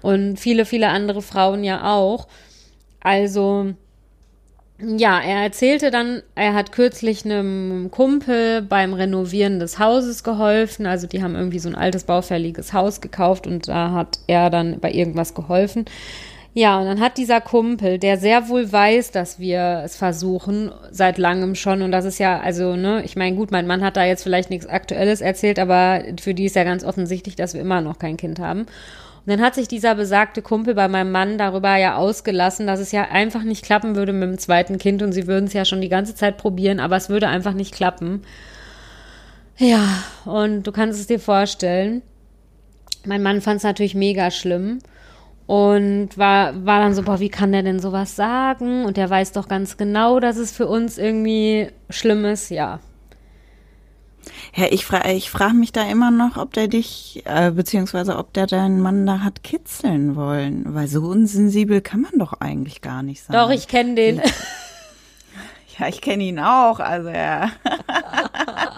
Und 0.00 0.38
viele, 0.38 0.64
viele 0.64 0.88
andere 0.88 1.22
Frauen 1.22 1.62
ja 1.64 1.92
auch. 1.92 2.26
Also, 3.00 3.74
ja, 4.84 5.20
er 5.20 5.42
erzählte 5.42 5.90
dann, 5.90 6.22
er 6.34 6.54
hat 6.54 6.72
kürzlich 6.72 7.24
einem 7.24 7.90
Kumpel 7.90 8.62
beim 8.62 8.94
Renovieren 8.94 9.60
des 9.60 9.78
Hauses 9.78 10.24
geholfen. 10.24 10.86
Also 10.86 11.06
die 11.06 11.22
haben 11.22 11.36
irgendwie 11.36 11.60
so 11.60 11.68
ein 11.68 11.74
altes 11.76 12.04
baufälliges 12.04 12.72
Haus 12.72 13.00
gekauft 13.00 13.46
und 13.46 13.68
da 13.68 13.92
hat 13.92 14.18
er 14.26 14.50
dann 14.50 14.80
bei 14.80 14.90
irgendwas 14.90 15.34
geholfen. 15.34 15.84
Ja, 16.54 16.78
und 16.78 16.84
dann 16.86 17.00
hat 17.00 17.16
dieser 17.16 17.40
Kumpel, 17.40 17.98
der 17.98 18.18
sehr 18.18 18.48
wohl 18.48 18.70
weiß, 18.70 19.10
dass 19.10 19.38
wir 19.38 19.82
es 19.84 19.96
versuchen, 19.96 20.70
seit 20.90 21.16
langem 21.16 21.54
schon, 21.54 21.80
und 21.80 21.92
das 21.92 22.04
ist 22.04 22.18
ja, 22.18 22.40
also, 22.40 22.76
ne, 22.76 23.02
ich 23.04 23.16
meine, 23.16 23.36
gut, 23.36 23.50
mein 23.50 23.66
Mann 23.66 23.82
hat 23.82 23.96
da 23.96 24.04
jetzt 24.04 24.22
vielleicht 24.22 24.50
nichts 24.50 24.66
Aktuelles 24.66 25.22
erzählt, 25.22 25.58
aber 25.58 26.02
für 26.20 26.34
die 26.34 26.44
ist 26.44 26.56
ja 26.56 26.64
ganz 26.64 26.84
offensichtlich, 26.84 27.36
dass 27.36 27.54
wir 27.54 27.62
immer 27.62 27.80
noch 27.80 27.98
kein 27.98 28.18
Kind 28.18 28.38
haben. 28.38 28.66
Und 29.24 29.30
dann 29.30 29.40
hat 29.40 29.54
sich 29.54 29.68
dieser 29.68 29.94
besagte 29.94 30.42
Kumpel 30.42 30.74
bei 30.74 30.88
meinem 30.88 31.12
Mann 31.12 31.38
darüber 31.38 31.76
ja 31.76 31.94
ausgelassen, 31.94 32.66
dass 32.66 32.80
es 32.80 32.90
ja 32.90 33.02
einfach 33.02 33.44
nicht 33.44 33.64
klappen 33.64 33.94
würde 33.94 34.12
mit 34.12 34.28
dem 34.28 34.38
zweiten 34.38 34.78
Kind 34.78 35.00
und 35.00 35.12
sie 35.12 35.28
würden 35.28 35.44
es 35.44 35.52
ja 35.52 35.64
schon 35.64 35.80
die 35.80 35.88
ganze 35.88 36.16
Zeit 36.16 36.38
probieren, 36.38 36.80
aber 36.80 36.96
es 36.96 37.08
würde 37.08 37.28
einfach 37.28 37.52
nicht 37.52 37.72
klappen. 37.72 38.22
Ja, 39.58 39.86
und 40.24 40.64
du 40.64 40.72
kannst 40.72 40.98
es 40.98 41.06
dir 41.06 41.20
vorstellen. 41.20 42.02
Mein 43.04 43.22
Mann 43.22 43.40
fand 43.40 43.58
es 43.58 43.62
natürlich 43.62 43.94
mega 43.94 44.32
schlimm 44.32 44.80
und 45.46 46.16
war, 46.18 46.66
war 46.66 46.80
dann 46.80 46.94
so, 46.94 47.02
boah, 47.02 47.20
wie 47.20 47.28
kann 47.28 47.52
der 47.52 47.62
denn 47.62 47.78
sowas 47.78 48.16
sagen? 48.16 48.84
Und 48.84 48.96
der 48.96 49.08
weiß 49.08 49.32
doch 49.32 49.46
ganz 49.46 49.76
genau, 49.76 50.18
dass 50.18 50.36
es 50.36 50.50
für 50.50 50.66
uns 50.66 50.98
irgendwie 50.98 51.68
schlimm 51.90 52.24
ist. 52.24 52.50
Ja, 52.50 52.80
ja, 54.54 54.66
ich 54.70 54.84
frage 54.84 55.12
ich 55.12 55.30
frag 55.30 55.54
mich 55.54 55.72
da 55.72 55.88
immer 55.88 56.10
noch, 56.10 56.36
ob 56.36 56.52
der 56.52 56.68
dich, 56.68 57.22
äh, 57.24 57.50
beziehungsweise 57.50 58.16
ob 58.16 58.32
der 58.32 58.46
deinen 58.46 58.80
Mann 58.80 59.06
da 59.06 59.20
hat 59.20 59.42
kitzeln 59.42 60.16
wollen. 60.16 60.74
Weil 60.74 60.88
so 60.88 61.02
unsensibel 61.02 61.80
kann 61.80 62.02
man 62.02 62.18
doch 62.18 62.34
eigentlich 62.40 62.80
gar 62.80 63.02
nicht 63.02 63.22
sein. 63.22 63.36
Doch, 63.36 63.50
ich 63.50 63.68
kenne 63.68 63.94
den. 63.94 64.22
Ja, 65.78 65.88
ich 65.88 66.00
kenne 66.00 66.24
ihn 66.24 66.38
auch, 66.38 66.80
also 66.80 67.08
ja. 67.08 67.50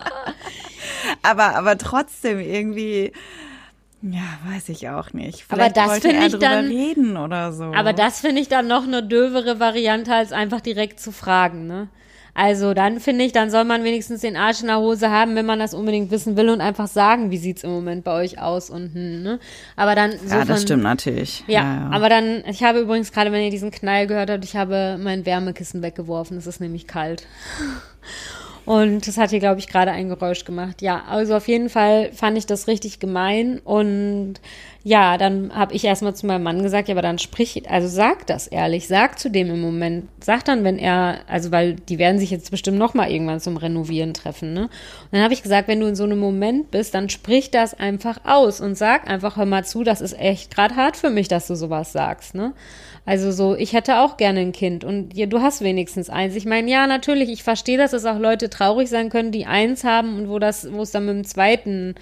aber, 1.23 1.57
aber 1.57 1.77
trotzdem 1.77 2.39
irgendwie. 2.39 3.13
Ja, 4.03 4.21
weiß 4.47 4.69
ich 4.69 4.91
auch 4.91 5.13
nicht. 5.13 5.45
Vielleicht 5.49 5.79
aber 5.79 5.89
das 5.89 5.99
finde 6.01 6.27
ich 6.27 6.39
dann 6.39 6.67
reden 6.67 7.17
oder 7.17 7.53
so. 7.53 7.73
Aber 7.75 7.95
das 7.95 8.21
finde 8.21 8.43
ich 8.43 8.49
dann 8.49 8.69
noch 8.69 8.85
eine 8.85 9.03
dövere 9.03 9.61
Variante, 9.61 10.15
als 10.15 10.31
einfach 10.31 10.61
direkt 10.61 11.01
zu 11.01 11.11
fragen, 11.11 11.67
ne? 11.67 11.89
Also 12.35 12.75
dann 12.75 12.99
finde 12.99 13.25
ich, 13.25 13.33
dann 13.33 13.49
soll 13.49 13.65
man 13.65 13.85
wenigstens 13.85 14.21
den 14.21 14.37
Arsch 14.37 14.61
in 14.61 14.67
der 14.67 14.79
Hose 14.79 15.11
haben, 15.11 15.37
wenn 15.37 15.47
man 15.47 15.61
das 15.61 15.73
unbedingt 15.73 16.11
wissen 16.11 16.37
will 16.37 16.49
und 16.49 16.61
einfach 16.61 16.89
sagen, 16.89 17.31
wie 17.31 17.39
sieht's 17.39 17.63
im 17.63 17.71
Moment 17.71 18.03
bei 18.03 18.13
euch 18.13 18.41
aus 18.41 18.71
und 18.71 18.93
hm, 18.93 19.23
ne? 19.23 19.39
Aber 19.77 19.95
dann 19.95 20.13
so 20.13 20.35
Ja, 20.35 20.45
das 20.45 20.49
von, 20.49 20.59
stimmt 20.59 20.83
natürlich. 20.83 21.45
Ja, 21.47 21.63
ja, 21.63 21.75
ja, 21.75 21.91
aber 21.93 22.09
dann, 22.09 22.43
ich 22.49 22.65
habe 22.65 22.81
übrigens 22.81 23.13
gerade, 23.13 23.31
wenn 23.31 23.43
ihr 23.43 23.51
diesen 23.51 23.71
Knall 23.71 24.09
gehört 24.09 24.31
habt, 24.31 24.45
ich 24.45 24.57
habe 24.57 24.99
mein 25.01 25.25
Wärmekissen 25.25 25.81
weggeworfen. 25.83 26.37
Es 26.37 26.47
ist 26.47 26.61
nämlich 26.61 26.87
kalt. 26.87 27.27
Und 28.67 29.07
das 29.07 29.19
hat 29.19 29.31
hier, 29.31 29.41
glaube 29.41 29.61
ich, 29.61 29.69
gerade 29.69 29.91
ein 29.91 30.09
Geräusch 30.09 30.45
gemacht. 30.45 30.81
Ja, 30.81 31.05
also 31.07 31.37
auf 31.37 31.49
jeden 31.49 31.69
Fall 31.69 32.11
fand 32.13 32.39
ich 32.39 32.47
das 32.47 32.67
richtig 32.67 32.99
gemein 32.99 33.59
und 33.59 34.41
ja, 34.87 35.17
dann 35.17 35.55
habe 35.55 35.73
ich 35.75 35.85
erstmal 35.85 36.15
zu 36.15 36.27
meinem 36.27 36.43
Mann 36.43 36.63
gesagt, 36.63 36.89
ja, 36.89 36.95
aber 36.95 37.01
dann 37.01 37.19
sprich, 37.19 37.69
also 37.71 37.89
sag 37.89 38.27
das 38.27 38.47
ehrlich, 38.47 38.87
sag 38.87 39.19
zu 39.19 39.31
dem 39.31 39.49
im 39.51 39.61
Moment, 39.63 40.09
sag 40.21 40.45
dann, 40.45 40.63
wenn 40.63 40.79
er, 40.79 41.21
also 41.27 41.51
weil 41.51 41.75
die 41.75 41.99
werden 41.99 42.19
sich 42.19 42.31
jetzt 42.31 42.51
bestimmt 42.51 42.79
noch 42.79 42.93
mal 42.93 43.11
irgendwann 43.11 43.41
zum 43.41 43.57
Renovieren 43.57 44.13
treffen, 44.13 44.53
ne? 44.53 44.63
Und 44.65 44.71
dann 45.13 45.23
habe 45.23 45.33
ich 45.33 45.43
gesagt, 45.43 45.69
wenn 45.69 45.81
du 45.81 45.87
in 45.87 45.97
so 45.97 46.05
einem 46.05 46.19
Moment 46.19 46.71
bist, 46.71 46.95
dann 46.95 47.09
sprich 47.09 47.51
das 47.51 47.73
einfach 47.73 48.21
aus 48.25 48.61
und 48.61 48.77
sag 48.77 49.09
einfach, 49.09 49.39
hör 49.39 49.47
mal 49.47 49.65
zu, 49.65 49.85
das 49.85 50.03
ist 50.03 50.19
echt 50.19 50.55
gerade 50.55 50.77
hart 50.77 50.99
für 50.99 51.11
mich, 51.11 51.29
dass 51.29 51.47
du 51.47 51.55
sowas 51.55 51.93
sagst, 51.93 52.35
ne? 52.35 52.53
Also 53.07 53.33
so, 53.33 53.55
ich 53.55 53.75
hätte 53.75 53.99
auch 53.99 54.17
gerne 54.17 54.41
ein 54.41 54.53
Kind 54.53 54.83
und 54.83 55.15
ja, 55.15 55.27
du 55.27 55.43
hast 55.43 55.61
wenigstens 55.61 56.09
eins. 56.09 56.35
Ich 56.37 56.47
meine, 56.47 56.71
ja, 56.71 56.87
natürlich, 56.87 57.31
ich 57.31 57.43
verstehe, 57.43 57.77
dass 57.77 57.93
es 57.93 58.07
auch 58.07 58.19
Leute 58.19 58.49
traurig 58.49 58.89
sein 58.89 59.11
können, 59.11 59.31
die 59.31 59.45
eins 59.45 59.85
haben 59.85 60.17
und 60.17 60.31
wo 60.31 60.39
das, 60.39 60.73
wo 60.73 60.83
es 60.83 60.91
dann 60.91 61.05
mit 61.05 61.15
dem 61.15 61.25
zweiten 61.25 61.97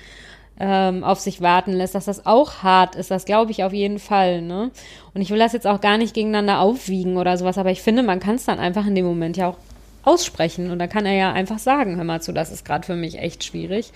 ähm, 0.60 1.02
auf 1.02 1.18
sich 1.18 1.40
warten 1.40 1.72
lässt, 1.72 1.96
dass 1.96 2.04
das 2.04 2.24
auch 2.24 2.62
hart 2.62 2.94
ist. 2.94 3.10
Das 3.10 3.24
glaube 3.24 3.50
ich 3.50 3.64
auf 3.64 3.72
jeden 3.72 3.98
Fall. 3.98 4.42
Ne? 4.42 4.70
Und 5.12 5.20
ich 5.20 5.30
will 5.30 5.40
das 5.40 5.52
jetzt 5.52 5.66
auch 5.66 5.80
gar 5.80 5.98
nicht 5.98 6.14
gegeneinander 6.14 6.60
aufwiegen 6.60 7.16
oder 7.16 7.36
sowas, 7.36 7.58
aber 7.58 7.72
ich 7.72 7.82
finde, 7.82 8.04
man 8.04 8.20
kann 8.20 8.36
es 8.36 8.44
dann 8.44 8.60
einfach 8.60 8.86
in 8.86 8.94
dem 8.94 9.04
Moment 9.04 9.36
ja 9.36 9.48
auch 9.48 9.56
aussprechen. 10.04 10.70
Und 10.70 10.78
dann 10.78 10.88
kann 10.88 11.06
er 11.06 11.14
ja 11.14 11.32
einfach 11.32 11.58
sagen, 11.58 11.96
hör 11.96 12.04
mal 12.04 12.22
zu, 12.22 12.32
das 12.32 12.52
ist 12.52 12.64
gerade 12.64 12.86
für 12.86 12.96
mich 12.96 13.18
echt 13.18 13.42
schwierig. 13.42 13.92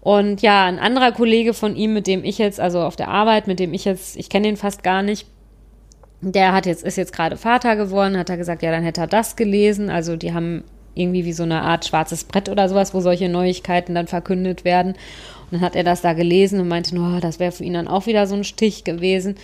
Und 0.00 0.40
ja, 0.40 0.64
ein 0.64 0.78
anderer 0.78 1.12
Kollege 1.12 1.52
von 1.52 1.76
ihm, 1.76 1.92
mit 1.92 2.06
dem 2.06 2.24
ich 2.24 2.38
jetzt, 2.38 2.60
also 2.60 2.80
auf 2.80 2.96
der 2.96 3.08
Arbeit, 3.08 3.46
mit 3.46 3.60
dem 3.60 3.74
ich 3.74 3.84
jetzt, 3.84 4.16
ich 4.16 4.30
kenne 4.30 4.48
ihn 4.48 4.56
fast 4.56 4.82
gar 4.82 5.02
nicht, 5.02 5.26
der 6.20 6.52
hat 6.52 6.66
jetzt, 6.66 6.84
ist 6.84 6.96
jetzt 6.96 7.12
gerade 7.12 7.36
Vater 7.36 7.76
geworden, 7.76 8.16
hat 8.18 8.30
er 8.30 8.36
gesagt, 8.36 8.62
ja, 8.62 8.70
dann 8.70 8.84
hätte 8.84 9.00
er 9.00 9.06
das 9.06 9.36
gelesen. 9.36 9.90
Also 9.90 10.16
die 10.16 10.34
haben 10.34 10.64
irgendwie 10.94 11.24
wie 11.24 11.32
so 11.32 11.44
eine 11.44 11.62
Art 11.62 11.86
schwarzes 11.86 12.24
Brett 12.24 12.48
oder 12.48 12.68
sowas, 12.68 12.92
wo 12.94 13.00
solche 13.00 13.28
Neuigkeiten 13.28 13.94
dann 13.94 14.06
verkündet 14.06 14.64
werden. 14.64 14.92
Und 14.92 15.52
dann 15.52 15.60
hat 15.62 15.76
er 15.76 15.84
das 15.84 16.02
da 16.02 16.12
gelesen 16.12 16.60
und 16.60 16.68
meinte, 16.68 16.94
no, 16.94 17.20
das 17.20 17.38
wäre 17.38 17.52
für 17.52 17.64
ihn 17.64 17.74
dann 17.74 17.88
auch 17.88 18.06
wieder 18.06 18.26
so 18.26 18.34
ein 18.34 18.44
Stich 18.44 18.84
gewesen. 18.84 19.36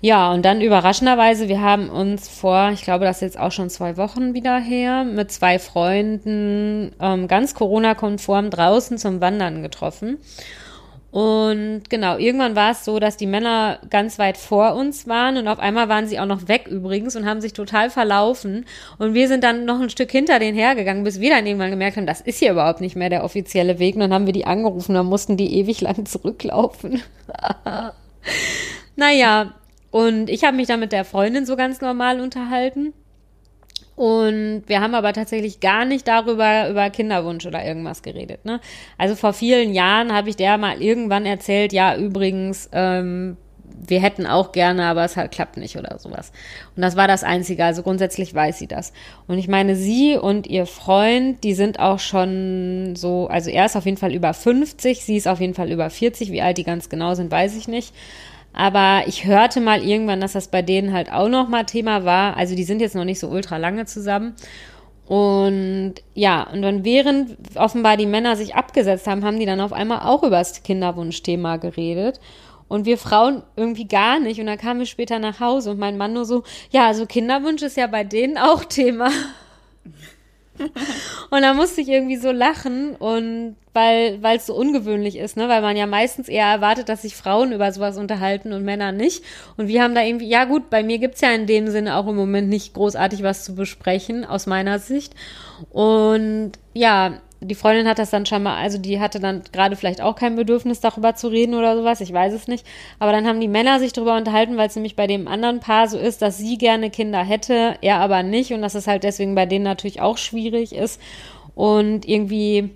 Ja, 0.00 0.32
und 0.32 0.44
dann 0.44 0.60
überraschenderweise, 0.60 1.48
wir 1.48 1.62
haben 1.62 1.88
uns 1.88 2.28
vor, 2.28 2.70
ich 2.74 2.82
glaube, 2.82 3.06
das 3.06 3.16
ist 3.16 3.22
jetzt 3.22 3.38
auch 3.38 3.52
schon 3.52 3.70
zwei 3.70 3.96
Wochen 3.96 4.34
wieder 4.34 4.58
her, 4.58 5.04
mit 5.04 5.32
zwei 5.32 5.58
Freunden 5.58 6.92
ähm, 7.00 7.26
ganz 7.26 7.54
Corona-konform 7.54 8.50
draußen 8.50 8.98
zum 8.98 9.20
Wandern 9.22 9.62
getroffen. 9.62 10.18
Und 11.14 11.82
genau, 11.90 12.18
irgendwann 12.18 12.56
war 12.56 12.72
es 12.72 12.84
so, 12.84 12.98
dass 12.98 13.16
die 13.16 13.28
Männer 13.28 13.78
ganz 13.88 14.18
weit 14.18 14.36
vor 14.36 14.74
uns 14.74 15.06
waren 15.06 15.36
und 15.36 15.46
auf 15.46 15.60
einmal 15.60 15.88
waren 15.88 16.08
sie 16.08 16.18
auch 16.18 16.26
noch 16.26 16.48
weg 16.48 16.66
übrigens 16.66 17.14
und 17.14 17.24
haben 17.24 17.40
sich 17.40 17.52
total 17.52 17.88
verlaufen. 17.88 18.64
Und 18.98 19.14
wir 19.14 19.28
sind 19.28 19.44
dann 19.44 19.64
noch 19.64 19.80
ein 19.80 19.90
Stück 19.90 20.10
hinter 20.10 20.40
denen 20.40 20.58
hergegangen, 20.58 21.04
bis 21.04 21.20
wir 21.20 21.30
dann 21.30 21.46
irgendwann 21.46 21.70
gemerkt 21.70 21.98
haben, 21.98 22.06
das 22.06 22.20
ist 22.20 22.40
hier 22.40 22.50
überhaupt 22.50 22.80
nicht 22.80 22.96
mehr 22.96 23.10
der 23.10 23.22
offizielle 23.22 23.78
Weg. 23.78 23.94
Und 23.94 24.00
dann 24.00 24.12
haben 24.12 24.26
wir 24.26 24.32
die 24.32 24.44
angerufen, 24.44 24.96
dann 24.96 25.06
mussten 25.06 25.36
die 25.36 25.56
ewig 25.56 25.80
lang 25.82 26.04
zurücklaufen. 26.04 27.00
naja, 28.96 29.54
und 29.92 30.28
ich 30.28 30.42
habe 30.42 30.56
mich 30.56 30.66
dann 30.66 30.80
mit 30.80 30.90
der 30.90 31.04
Freundin 31.04 31.46
so 31.46 31.54
ganz 31.54 31.80
normal 31.80 32.20
unterhalten. 32.20 32.92
Und 33.96 34.64
wir 34.66 34.80
haben 34.80 34.94
aber 34.94 35.12
tatsächlich 35.12 35.60
gar 35.60 35.84
nicht 35.84 36.08
darüber, 36.08 36.68
über 36.68 36.90
Kinderwunsch 36.90 37.46
oder 37.46 37.64
irgendwas 37.64 38.02
geredet. 38.02 38.44
Ne? 38.44 38.60
Also 38.98 39.14
vor 39.14 39.32
vielen 39.32 39.72
Jahren 39.72 40.12
habe 40.12 40.28
ich 40.28 40.36
der 40.36 40.58
mal 40.58 40.82
irgendwann 40.82 41.26
erzählt, 41.26 41.72
ja, 41.72 41.96
übrigens, 41.96 42.68
ähm, 42.72 43.36
wir 43.86 44.00
hätten 44.00 44.26
auch 44.26 44.52
gerne, 44.52 44.86
aber 44.86 45.04
es 45.04 45.16
halt 45.16 45.32
klappt 45.32 45.56
nicht 45.56 45.76
oder 45.76 45.98
sowas. 45.98 46.32
Und 46.74 46.82
das 46.82 46.96
war 46.96 47.06
das 47.06 47.22
Einzige. 47.22 47.64
Also 47.64 47.82
grundsätzlich 47.82 48.34
weiß 48.34 48.58
sie 48.58 48.66
das. 48.66 48.92
Und 49.26 49.38
ich 49.38 49.48
meine, 49.48 49.76
sie 49.76 50.16
und 50.16 50.46
ihr 50.46 50.66
Freund, 50.66 51.42
die 51.44 51.54
sind 51.54 51.78
auch 51.80 51.98
schon 51.98 52.94
so, 52.96 53.26
also 53.28 53.50
er 53.50 53.66
ist 53.66 53.76
auf 53.76 53.84
jeden 53.84 53.96
Fall 53.96 54.14
über 54.14 54.32
50, 54.32 55.04
sie 55.04 55.16
ist 55.16 55.28
auf 55.28 55.40
jeden 55.40 55.54
Fall 55.54 55.70
über 55.70 55.90
40. 55.90 56.32
Wie 56.32 56.42
alt 56.42 56.58
die 56.58 56.64
ganz 56.64 56.88
genau 56.88 57.14
sind, 57.14 57.30
weiß 57.30 57.56
ich 57.56 57.68
nicht. 57.68 57.92
Aber 58.54 59.02
ich 59.06 59.26
hörte 59.26 59.60
mal 59.60 59.82
irgendwann, 59.82 60.20
dass 60.20 60.32
das 60.32 60.48
bei 60.48 60.62
denen 60.62 60.92
halt 60.92 61.12
auch 61.12 61.28
noch 61.28 61.48
mal 61.48 61.64
Thema 61.64 62.04
war. 62.04 62.36
Also 62.36 62.54
die 62.54 62.64
sind 62.64 62.80
jetzt 62.80 62.94
noch 62.94 63.04
nicht 63.04 63.18
so 63.18 63.28
ultra 63.28 63.56
lange 63.56 63.84
zusammen. 63.84 64.34
Und 65.06 65.94
ja, 66.14 66.48
und 66.50 66.62
dann 66.62 66.84
während 66.84 67.36
offenbar 67.56 67.96
die 67.96 68.06
Männer 68.06 68.36
sich 68.36 68.54
abgesetzt 68.54 69.06
haben, 69.06 69.24
haben 69.24 69.38
die 69.38 69.46
dann 69.46 69.60
auf 69.60 69.72
einmal 69.72 70.08
auch 70.08 70.22
über 70.22 70.38
das 70.38 70.62
Kinderwunschthema 70.62 71.56
geredet. 71.56 72.20
Und 72.68 72.86
wir 72.86 72.96
Frauen 72.96 73.42
irgendwie 73.56 73.86
gar 73.86 74.18
nicht. 74.20 74.40
Und 74.40 74.46
dann 74.46 74.56
kamen 74.56 74.80
wir 74.80 74.86
später 74.86 75.18
nach 75.18 75.40
Hause 75.40 75.72
und 75.72 75.78
mein 75.78 75.98
Mann 75.98 76.14
nur 76.14 76.24
so, 76.24 76.44
ja, 76.70 76.86
also 76.86 77.06
Kinderwunsch 77.06 77.62
ist 77.62 77.76
ja 77.76 77.86
bei 77.86 78.04
denen 78.04 78.38
auch 78.38 78.64
Thema. 78.64 79.10
und 81.30 81.42
da 81.42 81.54
musste 81.54 81.80
ich 81.80 81.88
irgendwie 81.88 82.16
so 82.16 82.30
lachen 82.30 82.94
und 82.96 83.56
weil 83.72 84.22
weil 84.22 84.36
es 84.36 84.46
so 84.46 84.54
ungewöhnlich 84.54 85.16
ist, 85.16 85.36
ne, 85.36 85.48
weil 85.48 85.62
man 85.62 85.76
ja 85.76 85.86
meistens 85.86 86.28
eher 86.28 86.46
erwartet, 86.46 86.88
dass 86.88 87.02
sich 87.02 87.16
Frauen 87.16 87.52
über 87.52 87.72
sowas 87.72 87.98
unterhalten 87.98 88.52
und 88.52 88.64
Männer 88.64 88.92
nicht. 88.92 89.24
Und 89.56 89.66
wir 89.66 89.82
haben 89.82 89.94
da 89.94 90.02
irgendwie, 90.02 90.28
ja 90.28 90.44
gut, 90.44 90.70
bei 90.70 90.82
mir 90.82 90.98
gibt's 90.98 91.20
ja 91.20 91.32
in 91.32 91.46
dem 91.46 91.68
Sinne 91.68 91.96
auch 91.96 92.06
im 92.06 92.16
Moment 92.16 92.48
nicht 92.48 92.74
großartig 92.74 93.22
was 93.22 93.44
zu 93.44 93.54
besprechen 93.54 94.24
aus 94.24 94.46
meiner 94.46 94.78
Sicht. 94.78 95.14
Und 95.70 96.52
ja, 96.72 97.20
die 97.46 97.54
Freundin 97.54 97.86
hat 97.86 97.98
das 97.98 98.10
dann 98.10 98.26
schon 98.26 98.42
mal, 98.42 98.56
also 98.56 98.78
die 98.78 99.00
hatte 99.00 99.20
dann 99.20 99.42
gerade 99.52 99.76
vielleicht 99.76 100.00
auch 100.00 100.16
kein 100.16 100.36
Bedürfnis, 100.36 100.80
darüber 100.80 101.14
zu 101.14 101.28
reden 101.28 101.54
oder 101.54 101.76
sowas, 101.76 102.00
ich 102.00 102.12
weiß 102.12 102.32
es 102.32 102.48
nicht. 102.48 102.66
Aber 102.98 103.12
dann 103.12 103.26
haben 103.26 103.40
die 103.40 103.48
Männer 103.48 103.78
sich 103.78 103.92
darüber 103.92 104.16
unterhalten, 104.16 104.56
weil 104.56 104.68
es 104.68 104.76
nämlich 104.76 104.96
bei 104.96 105.06
dem 105.06 105.28
anderen 105.28 105.60
Paar 105.60 105.88
so 105.88 105.98
ist, 105.98 106.22
dass 106.22 106.38
sie 106.38 106.58
gerne 106.58 106.90
Kinder 106.90 107.22
hätte, 107.22 107.76
er 107.82 107.98
aber 107.98 108.22
nicht 108.22 108.52
und 108.52 108.62
dass 108.62 108.74
es 108.74 108.86
halt 108.86 109.04
deswegen 109.04 109.34
bei 109.34 109.46
denen 109.46 109.64
natürlich 109.64 110.00
auch 110.00 110.16
schwierig 110.16 110.74
ist. 110.74 111.00
Und 111.54 112.08
irgendwie, 112.08 112.70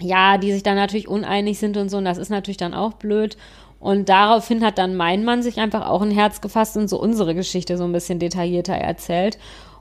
ja, 0.00 0.38
die 0.38 0.52
sich 0.52 0.62
dann 0.62 0.76
natürlich 0.76 1.06
uneinig 1.06 1.58
sind 1.58 1.76
und 1.76 1.88
so, 1.88 1.98
und 1.98 2.04
das 2.04 2.18
ist 2.18 2.30
natürlich 2.30 2.56
dann 2.56 2.74
auch 2.74 2.94
blöd. 2.94 3.36
Und 3.78 4.10
daraufhin 4.10 4.64
hat 4.64 4.76
dann 4.76 4.94
mein 4.94 5.24
Mann 5.24 5.42
sich 5.42 5.58
einfach 5.58 5.88
auch 5.88 6.02
ein 6.02 6.10
Herz 6.10 6.42
gefasst 6.42 6.76
und 6.76 6.88
so 6.88 7.00
unsere 7.00 7.34
Geschichte 7.34 7.78
so 7.78 7.84
ein 7.84 7.92
bisschen 7.92 8.18
detaillierter 8.18 8.74
erzählt. 8.74 9.38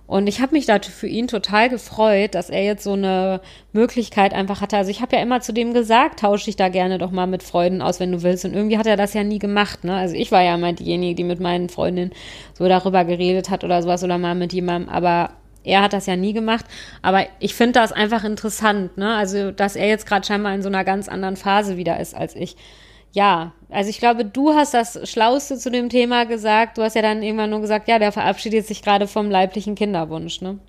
Und 0.10 0.26
ich 0.26 0.42
habe 0.42 0.56
mich 0.56 0.66
da 0.66 0.80
für 0.80 1.06
ihn 1.06 1.28
total 1.28 1.70
gefreut, 1.70 2.34
dass 2.34 2.50
er 2.50 2.64
jetzt 2.64 2.84
so 2.84 2.94
eine 2.94 3.42
Möglichkeit 3.74 4.34
einfach 4.34 4.60
hatte. 4.60 4.76
Also 4.76 4.90
ich 4.90 5.04
habe 5.04 5.16
ja 5.16 5.22
immer 5.22 5.40
zu 5.40 5.54
dem 5.54 5.72
gesagt, 5.72 6.22
tausche 6.22 6.46
dich 6.46 6.56
da 6.56 6.70
gerne 6.70 6.98
doch 6.98 7.12
mal 7.12 7.28
mit 7.28 7.44
Freunden 7.44 7.84
aus, 7.84 8.00
wenn 8.00 8.12
du 8.12 8.24
willst. 8.24 8.44
Und 8.44 8.56
irgendwie 8.56 8.80
hat 8.80 8.88
er 8.88 8.98
das 8.98 9.14
ja 9.14 9.24
nie 9.24 9.38
gemacht. 9.38 9.84
Ne? 9.84 9.96
Also 9.96 10.16
ich 10.16 10.32
war 10.32 10.42
ja 10.42 10.56
immer 10.56 10.74
diejenige, 10.74 11.14
die 11.14 11.24
mit 11.24 11.40
meinen 11.40 11.70
Freundinnen 11.70 12.12
so 12.56 12.68
darüber 12.68 13.06
geredet 13.06 13.52
hat 13.52 13.64
oder 13.64 13.84
sowas 13.84 14.04
oder 14.04 14.18
mal 14.18 14.34
mit 14.34 14.52
jemandem. 14.52 14.90
Aber 14.90 15.30
er 15.64 15.84
hat 15.84 15.94
das 15.94 16.08
ja 16.08 16.16
nie 16.16 16.34
gemacht. 16.34 16.66
Aber 17.04 17.28
ich 17.40 17.54
finde 17.54 17.74
das 17.74 17.92
einfach 17.92 18.24
interessant. 18.24 18.98
Ne? 18.98 19.14
Also 19.14 19.52
dass 19.52 19.76
er 19.76 19.90
jetzt 19.90 20.08
gerade 20.08 20.26
scheinbar 20.26 20.56
in 20.56 20.64
so 20.64 20.70
einer 20.70 20.84
ganz 20.84 21.08
anderen 21.08 21.36
Phase 21.36 21.78
wieder 21.78 22.00
ist 22.00 22.16
als 22.16 22.36
ich 22.36 22.56
ja, 23.12 23.54
also 23.70 23.90
ich 23.90 24.00
glaube, 24.00 24.26
du 24.26 24.54
hast 24.54 24.74
das 24.74 25.10
Schlauste 25.10 25.58
zu 25.58 25.72
dem 25.72 25.90
Thema 25.90 26.26
gesagt. 26.26 26.78
Du 26.78 26.84
hast 26.84 26.96
ja 26.96 27.02
dann 27.02 27.22
irgendwann 27.22 27.50
nur 27.50 27.62
gesagt, 27.62 27.88
ja, 27.88 28.00
der 28.00 28.12
verabschiedet 28.12 28.66
sich 28.66 28.82
gerade 28.82 29.08
vom 29.08 29.30
leiblichen 29.30 29.76
Kinderwunsch, 29.76 30.42
ne? 30.42 30.60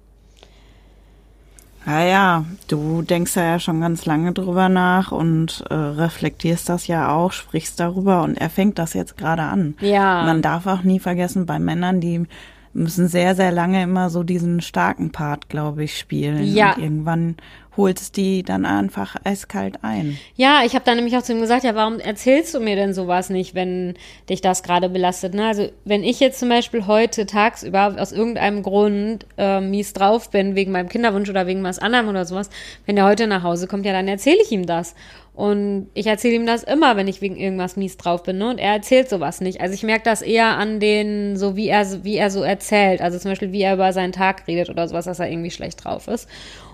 Ja, 1.86 2.04
ja, 2.04 2.44
du 2.68 3.00
denkst 3.00 3.36
ja 3.36 3.58
schon 3.58 3.80
ganz 3.80 4.04
lange 4.04 4.32
drüber 4.32 4.68
nach 4.68 5.12
und 5.12 5.64
äh, 5.70 5.74
reflektierst 5.74 6.68
das 6.68 6.86
ja 6.86 7.10
auch, 7.10 7.32
sprichst 7.32 7.80
darüber 7.80 8.22
und 8.22 8.36
er 8.36 8.50
fängt 8.50 8.78
das 8.78 8.92
jetzt 8.92 9.16
gerade 9.16 9.42
an. 9.42 9.74
Ja. 9.80 10.24
Man 10.24 10.42
darf 10.42 10.66
auch 10.66 10.82
nie 10.82 11.00
vergessen, 11.00 11.46
bei 11.46 11.58
Männern, 11.58 12.02
die 12.02 12.26
müssen 12.74 13.08
sehr, 13.08 13.34
sehr 13.34 13.50
lange 13.50 13.82
immer 13.82 14.10
so 14.10 14.22
diesen 14.22 14.60
starken 14.60 15.10
Part, 15.10 15.48
glaube 15.48 15.84
ich, 15.84 15.98
spielen. 15.98 16.44
Ja. 16.44 16.74
Und 16.74 16.82
irgendwann 16.82 17.36
holt 17.80 18.00
es 18.00 18.12
die 18.12 18.42
dann 18.42 18.66
einfach 18.66 19.16
eiskalt 19.24 19.78
ein. 19.82 20.18
Ja, 20.36 20.60
ich 20.64 20.74
habe 20.74 20.84
dann 20.84 20.96
nämlich 20.96 21.16
auch 21.16 21.22
zu 21.22 21.32
ihm 21.32 21.40
gesagt, 21.40 21.64
ja, 21.64 21.74
warum 21.74 21.98
erzählst 21.98 22.54
du 22.54 22.60
mir 22.60 22.76
denn 22.76 22.92
sowas 22.92 23.30
nicht, 23.30 23.54
wenn 23.54 23.94
dich 24.28 24.42
das 24.42 24.62
gerade 24.62 24.90
belastet? 24.90 25.34
Ne? 25.34 25.46
Also 25.46 25.68
wenn 25.86 26.04
ich 26.04 26.20
jetzt 26.20 26.38
zum 26.38 26.50
Beispiel 26.50 26.86
heute 26.86 27.24
tagsüber 27.24 27.96
aus 27.98 28.12
irgendeinem 28.12 28.62
Grund 28.62 29.24
äh, 29.38 29.60
mies 29.60 29.94
drauf 29.94 30.30
bin, 30.30 30.54
wegen 30.54 30.72
meinem 30.72 30.90
Kinderwunsch 30.90 31.30
oder 31.30 31.46
wegen 31.46 31.64
was 31.64 31.78
anderem 31.78 32.08
oder 32.08 32.26
sowas, 32.26 32.50
wenn 32.84 32.98
er 32.98 33.06
heute 33.06 33.26
nach 33.26 33.42
Hause 33.42 33.66
kommt, 33.66 33.86
ja, 33.86 33.92
dann 33.92 34.08
erzähle 34.08 34.38
ich 34.42 34.52
ihm 34.52 34.66
das. 34.66 34.94
Und 35.40 35.88
ich 35.94 36.06
erzähle 36.06 36.34
ihm 36.34 36.44
das 36.44 36.64
immer, 36.64 36.98
wenn 36.98 37.08
ich 37.08 37.22
wegen 37.22 37.36
irgendwas 37.36 37.76
mies 37.76 37.96
drauf 37.96 38.24
bin. 38.24 38.36
Ne? 38.36 38.50
Und 38.50 38.58
er 38.58 38.74
erzählt 38.74 39.08
sowas 39.08 39.40
nicht. 39.40 39.62
Also 39.62 39.72
ich 39.72 39.82
merke 39.82 40.04
das 40.04 40.20
eher 40.20 40.58
an 40.58 40.80
den, 40.80 41.38
so 41.38 41.56
wie 41.56 41.68
er, 41.68 42.04
wie 42.04 42.16
er 42.16 42.30
so 42.30 42.42
erzählt. 42.42 43.00
Also 43.00 43.18
zum 43.18 43.30
Beispiel, 43.30 43.50
wie 43.50 43.62
er 43.62 43.72
über 43.72 43.92
seinen 43.94 44.12
Tag 44.12 44.46
redet 44.46 44.68
oder 44.68 44.86
sowas, 44.86 45.06
dass 45.06 45.18
er 45.18 45.30
irgendwie 45.30 45.50
schlecht 45.50 45.82
drauf 45.82 46.08
ist. 46.08 46.28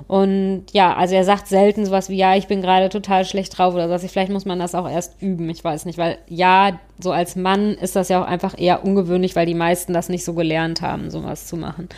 Und 0.09 0.67
ja, 0.73 0.95
also 0.95 1.17
er 1.17 1.25
sagt 1.25 1.49
selten 1.49 1.85
sowas 1.85 2.09
wie, 2.09 2.17
ja, 2.17 2.37
ich 2.37 2.47
bin 2.47 2.63
gerade 2.63 2.89
total 2.89 3.25
schlecht 3.25 3.59
drauf 3.59 3.75
oder 3.75 3.89
sowas. 3.89 4.11
Vielleicht 4.11 4.31
muss 4.31 4.45
man 4.45 4.59
das 4.59 4.75
auch 4.75 4.89
erst 4.89 5.21
üben. 5.21 5.51
Ich 5.51 5.65
weiß 5.65 5.85
nicht, 5.85 5.99
weil 5.99 6.19
ja, 6.29 6.79
so 7.01 7.11
als 7.11 7.35
Mann 7.35 7.75
ist 7.75 7.97
das 7.97 8.09
ja 8.09 8.23
auch 8.23 8.27
einfach 8.27 8.55
eher 8.57 8.85
ungewöhnlich, 8.85 9.35
weil 9.35 9.47
die 9.47 9.55
meisten 9.55 9.93
das 9.93 10.09
nicht 10.09 10.25
so 10.25 10.35
gelernt 10.35 10.81
haben, 10.81 11.11
sowas 11.11 11.47
zu 11.49 11.57
machen. 11.57 11.89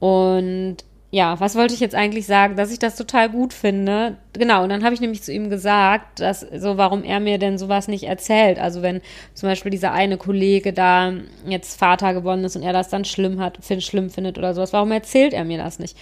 Und 0.00 0.78
ja, 1.10 1.40
was 1.40 1.54
wollte 1.54 1.72
ich 1.72 1.80
jetzt 1.80 1.94
eigentlich 1.94 2.26
sagen, 2.26 2.56
dass 2.56 2.70
ich 2.70 2.78
das 2.78 2.96
total 2.96 3.30
gut 3.30 3.54
finde. 3.54 4.18
Genau, 4.34 4.62
und 4.62 4.68
dann 4.68 4.84
habe 4.84 4.94
ich 4.94 5.00
nämlich 5.00 5.22
zu 5.22 5.32
ihm 5.32 5.48
gesagt, 5.48 6.20
dass 6.20 6.40
so, 6.40 6.76
warum 6.76 7.02
er 7.02 7.18
mir 7.18 7.38
denn 7.38 7.56
sowas 7.56 7.88
nicht 7.88 8.04
erzählt. 8.04 8.58
Also 8.58 8.82
wenn 8.82 9.00
zum 9.32 9.48
Beispiel 9.48 9.70
dieser 9.70 9.92
eine 9.92 10.18
Kollege 10.18 10.74
da 10.74 11.14
jetzt 11.46 11.78
Vater 11.78 12.12
geworden 12.12 12.44
ist 12.44 12.56
und 12.56 12.62
er 12.62 12.74
das 12.74 12.90
dann 12.90 13.06
schlimm 13.06 13.40
hat, 13.40 13.58
find, 13.62 13.82
schlimm 13.82 14.10
findet 14.10 14.36
oder 14.36 14.52
sowas, 14.52 14.74
warum 14.74 14.92
erzählt 14.92 15.32
er 15.32 15.44
mir 15.44 15.58
das 15.58 15.78
nicht? 15.78 15.96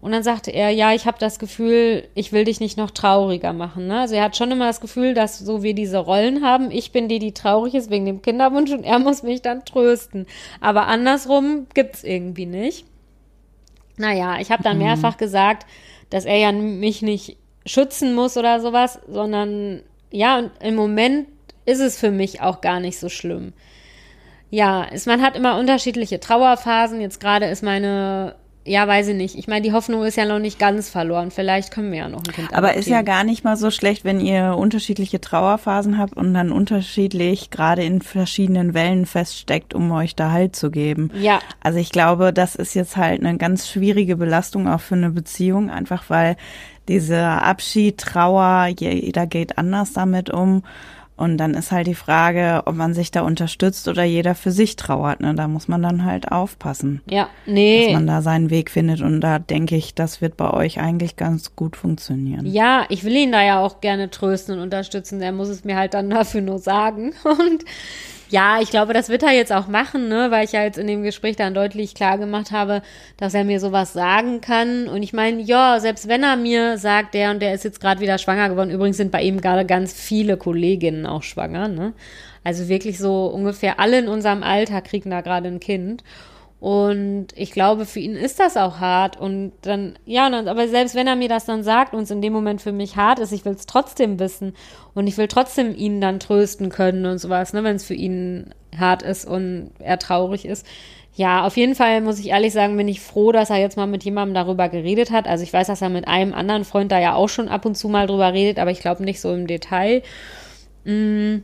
Und 0.00 0.12
dann 0.12 0.22
sagte 0.22 0.50
er, 0.50 0.70
ja, 0.70 0.94
ich 0.94 1.04
habe 1.04 1.18
das 1.18 1.38
Gefühl, 1.38 2.08
ich 2.14 2.32
will 2.32 2.44
dich 2.44 2.58
nicht 2.58 2.78
noch 2.78 2.90
trauriger 2.90 3.52
machen. 3.52 3.86
Ne? 3.86 4.00
Also 4.00 4.14
er 4.14 4.24
hat 4.24 4.36
schon 4.36 4.50
immer 4.50 4.66
das 4.66 4.80
Gefühl, 4.80 5.12
dass 5.12 5.38
so 5.38 5.62
wir 5.62 5.74
diese 5.74 5.98
Rollen 5.98 6.42
haben. 6.42 6.70
Ich 6.70 6.90
bin 6.90 7.08
die, 7.08 7.18
die 7.18 7.32
traurig 7.32 7.74
ist 7.74 7.90
wegen 7.90 8.06
dem 8.06 8.22
Kinderwunsch 8.22 8.70
und 8.70 8.84
er 8.84 8.98
muss 8.98 9.22
mich 9.22 9.42
dann 9.42 9.64
trösten. 9.64 10.26
Aber 10.60 10.86
andersrum 10.86 11.66
gibt's 11.74 12.02
irgendwie 12.02 12.46
nicht. 12.46 12.86
Naja, 13.98 14.38
ich 14.40 14.50
habe 14.50 14.62
dann 14.62 14.78
mhm. 14.78 14.84
mehrfach 14.84 15.18
gesagt, 15.18 15.66
dass 16.08 16.24
er 16.24 16.36
ja 16.36 16.50
mich 16.52 17.02
nicht 17.02 17.36
schützen 17.66 18.14
muss 18.14 18.38
oder 18.38 18.60
sowas, 18.60 19.00
sondern 19.06 19.82
ja, 20.10 20.38
und 20.38 20.50
im 20.60 20.74
Moment 20.74 21.28
ist 21.66 21.80
es 21.80 21.98
für 21.98 22.10
mich 22.10 22.40
auch 22.40 22.62
gar 22.62 22.80
nicht 22.80 22.98
so 22.98 23.10
schlimm. 23.10 23.52
Ja, 24.48 24.86
es, 24.90 25.04
man 25.04 25.22
hat 25.22 25.36
immer 25.36 25.58
unterschiedliche 25.58 26.18
Trauerphasen. 26.18 27.00
Jetzt 27.00 27.20
gerade 27.20 27.46
ist 27.46 27.62
meine 27.62 28.34
ja, 28.66 28.86
weiß 28.86 29.08
ich 29.08 29.16
nicht. 29.16 29.36
Ich 29.36 29.48
meine, 29.48 29.62
die 29.62 29.72
Hoffnung 29.72 30.04
ist 30.04 30.16
ja 30.16 30.26
noch 30.26 30.38
nicht 30.38 30.58
ganz 30.58 30.90
verloren. 30.90 31.30
Vielleicht 31.30 31.70
können 31.70 31.90
wir 31.92 32.00
ja 32.00 32.08
noch 32.08 32.22
ein 32.24 32.32
Kind 32.32 32.52
Aber 32.52 32.74
ist 32.74 32.88
ja 32.88 33.00
gar 33.00 33.24
nicht 33.24 33.42
mal 33.42 33.56
so 33.56 33.70
schlecht, 33.70 34.04
wenn 34.04 34.20
ihr 34.20 34.54
unterschiedliche 34.56 35.20
Trauerphasen 35.20 35.96
habt 35.96 36.14
und 36.14 36.34
dann 36.34 36.52
unterschiedlich 36.52 37.50
gerade 37.50 37.82
in 37.82 38.02
verschiedenen 38.02 38.74
Wellen 38.74 39.06
feststeckt, 39.06 39.74
um 39.74 39.90
euch 39.92 40.14
da 40.14 40.30
Halt 40.30 40.54
zu 40.54 40.70
geben. 40.70 41.10
Ja. 41.18 41.40
Also 41.62 41.78
ich 41.78 41.90
glaube, 41.90 42.34
das 42.34 42.54
ist 42.54 42.74
jetzt 42.74 42.98
halt 42.98 43.20
eine 43.20 43.38
ganz 43.38 43.68
schwierige 43.68 44.16
Belastung 44.16 44.68
auch 44.68 44.80
für 44.80 44.94
eine 44.94 45.10
Beziehung, 45.10 45.70
einfach 45.70 46.04
weil 46.08 46.36
dieser 46.86 47.42
Abschied, 47.42 47.98
Trauer, 47.98 48.66
jeder 48.78 49.26
geht 49.26 49.56
anders 49.56 49.94
damit 49.94 50.28
um. 50.28 50.62
Und 51.20 51.36
dann 51.36 51.52
ist 51.52 51.70
halt 51.70 51.86
die 51.86 51.94
Frage, 51.94 52.62
ob 52.64 52.76
man 52.76 52.94
sich 52.94 53.10
da 53.10 53.20
unterstützt 53.20 53.88
oder 53.88 54.04
jeder 54.04 54.34
für 54.34 54.50
sich 54.50 54.76
trauert. 54.76 55.20
Ne? 55.20 55.34
Da 55.34 55.48
muss 55.48 55.68
man 55.68 55.82
dann 55.82 56.06
halt 56.06 56.32
aufpassen. 56.32 57.02
Ja, 57.10 57.28
nee. 57.44 57.84
Dass 57.84 57.92
man 57.92 58.06
da 58.06 58.22
seinen 58.22 58.48
Weg 58.48 58.70
findet. 58.70 59.02
Und 59.02 59.20
da 59.20 59.38
denke 59.38 59.76
ich, 59.76 59.94
das 59.94 60.22
wird 60.22 60.38
bei 60.38 60.50
euch 60.50 60.80
eigentlich 60.80 61.16
ganz 61.16 61.54
gut 61.56 61.76
funktionieren. 61.76 62.46
Ja, 62.46 62.86
ich 62.88 63.04
will 63.04 63.14
ihn 63.14 63.32
da 63.32 63.42
ja 63.42 63.60
auch 63.60 63.82
gerne 63.82 64.08
trösten 64.08 64.56
und 64.56 64.62
unterstützen. 64.62 65.20
Er 65.20 65.32
muss 65.32 65.50
es 65.50 65.62
mir 65.62 65.76
halt 65.76 65.92
dann 65.92 66.08
dafür 66.08 66.40
nur 66.40 66.58
sagen. 66.58 67.12
Und 67.24 67.66
ja, 68.30 68.60
ich 68.60 68.70
glaube, 68.70 68.92
das 68.92 69.08
wird 69.08 69.22
er 69.22 69.32
jetzt 69.32 69.52
auch 69.52 69.66
machen, 69.66 70.08
ne, 70.08 70.30
weil 70.30 70.44
ich 70.44 70.52
ja 70.52 70.62
jetzt 70.62 70.78
in 70.78 70.86
dem 70.86 71.02
Gespräch 71.02 71.36
dann 71.36 71.52
deutlich 71.52 71.94
klar 71.94 72.16
gemacht 72.16 72.52
habe, 72.52 72.82
dass 73.16 73.34
er 73.34 73.44
mir 73.44 73.58
sowas 73.58 73.92
sagen 73.92 74.40
kann. 74.40 74.88
Und 74.88 75.02
ich 75.02 75.12
meine, 75.12 75.42
ja, 75.42 75.80
selbst 75.80 76.08
wenn 76.08 76.22
er 76.22 76.36
mir 76.36 76.78
sagt, 76.78 77.14
der 77.14 77.32
und 77.32 77.40
der 77.42 77.54
ist 77.54 77.64
jetzt 77.64 77.80
gerade 77.80 78.00
wieder 78.00 78.18
schwanger 78.18 78.48
geworden, 78.48 78.70
übrigens 78.70 78.96
sind 78.96 79.10
bei 79.10 79.22
ihm 79.22 79.40
gerade 79.40 79.66
ganz 79.66 79.92
viele 79.92 80.36
Kolleginnen 80.36 81.06
auch 81.06 81.24
schwanger, 81.24 81.68
ne? 81.68 81.92
Also 82.44 82.68
wirklich 82.68 82.98
so 82.98 83.26
ungefähr 83.26 83.80
alle 83.80 83.98
in 83.98 84.08
unserem 84.08 84.42
Alter 84.42 84.80
kriegen 84.80 85.10
da 85.10 85.20
gerade 85.20 85.48
ein 85.48 85.60
Kind. 85.60 86.02
Und 86.60 87.28
ich 87.36 87.52
glaube, 87.52 87.86
für 87.86 88.00
ihn 88.00 88.14
ist 88.14 88.38
das 88.38 88.58
auch 88.58 88.80
hart. 88.80 89.18
Und 89.18 89.52
dann, 89.62 89.98
ja, 90.04 90.30
aber 90.30 90.68
selbst 90.68 90.94
wenn 90.94 91.06
er 91.06 91.16
mir 91.16 91.28
das 91.28 91.46
dann 91.46 91.62
sagt 91.62 91.94
und 91.94 92.02
es 92.02 92.10
in 92.10 92.20
dem 92.20 92.34
Moment 92.34 92.60
für 92.60 92.72
mich 92.72 92.96
hart 92.96 93.18
ist, 93.18 93.32
ich 93.32 93.46
will 93.46 93.54
es 93.54 93.64
trotzdem 93.64 94.18
wissen. 94.18 94.54
Und 94.94 95.06
ich 95.06 95.16
will 95.16 95.26
trotzdem 95.26 95.74
ihn 95.74 96.02
dann 96.02 96.20
trösten 96.20 96.68
können 96.68 97.06
und 97.06 97.18
sowas, 97.18 97.54
ne, 97.54 97.64
wenn 97.64 97.76
es 97.76 97.84
für 97.84 97.94
ihn 97.94 98.54
hart 98.78 99.02
ist 99.02 99.24
und 99.24 99.70
er 99.78 99.98
traurig 99.98 100.44
ist. 100.44 100.66
Ja, 101.14 101.46
auf 101.46 101.56
jeden 101.56 101.74
Fall 101.74 102.02
muss 102.02 102.20
ich 102.20 102.28
ehrlich 102.28 102.52
sagen, 102.52 102.76
bin 102.76 102.88
ich 102.88 103.00
froh, 103.00 103.32
dass 103.32 103.50
er 103.50 103.56
jetzt 103.56 103.76
mal 103.78 103.86
mit 103.86 104.04
jemandem 104.04 104.34
darüber 104.34 104.68
geredet 104.68 105.10
hat. 105.10 105.26
Also 105.26 105.42
ich 105.42 105.52
weiß, 105.52 105.66
dass 105.66 105.82
er 105.82 105.88
mit 105.88 106.06
einem 106.06 106.34
anderen 106.34 106.64
Freund 106.64 106.92
da 106.92 107.00
ja 107.00 107.14
auch 107.14 107.28
schon 107.28 107.48
ab 107.48 107.64
und 107.64 107.74
zu 107.74 107.88
mal 107.88 108.06
drüber 108.06 108.34
redet, 108.34 108.58
aber 108.58 108.70
ich 108.70 108.80
glaube 108.80 109.02
nicht 109.02 109.20
so 109.20 109.32
im 109.32 109.46
Detail. 109.46 110.02
Mmh 110.84 111.42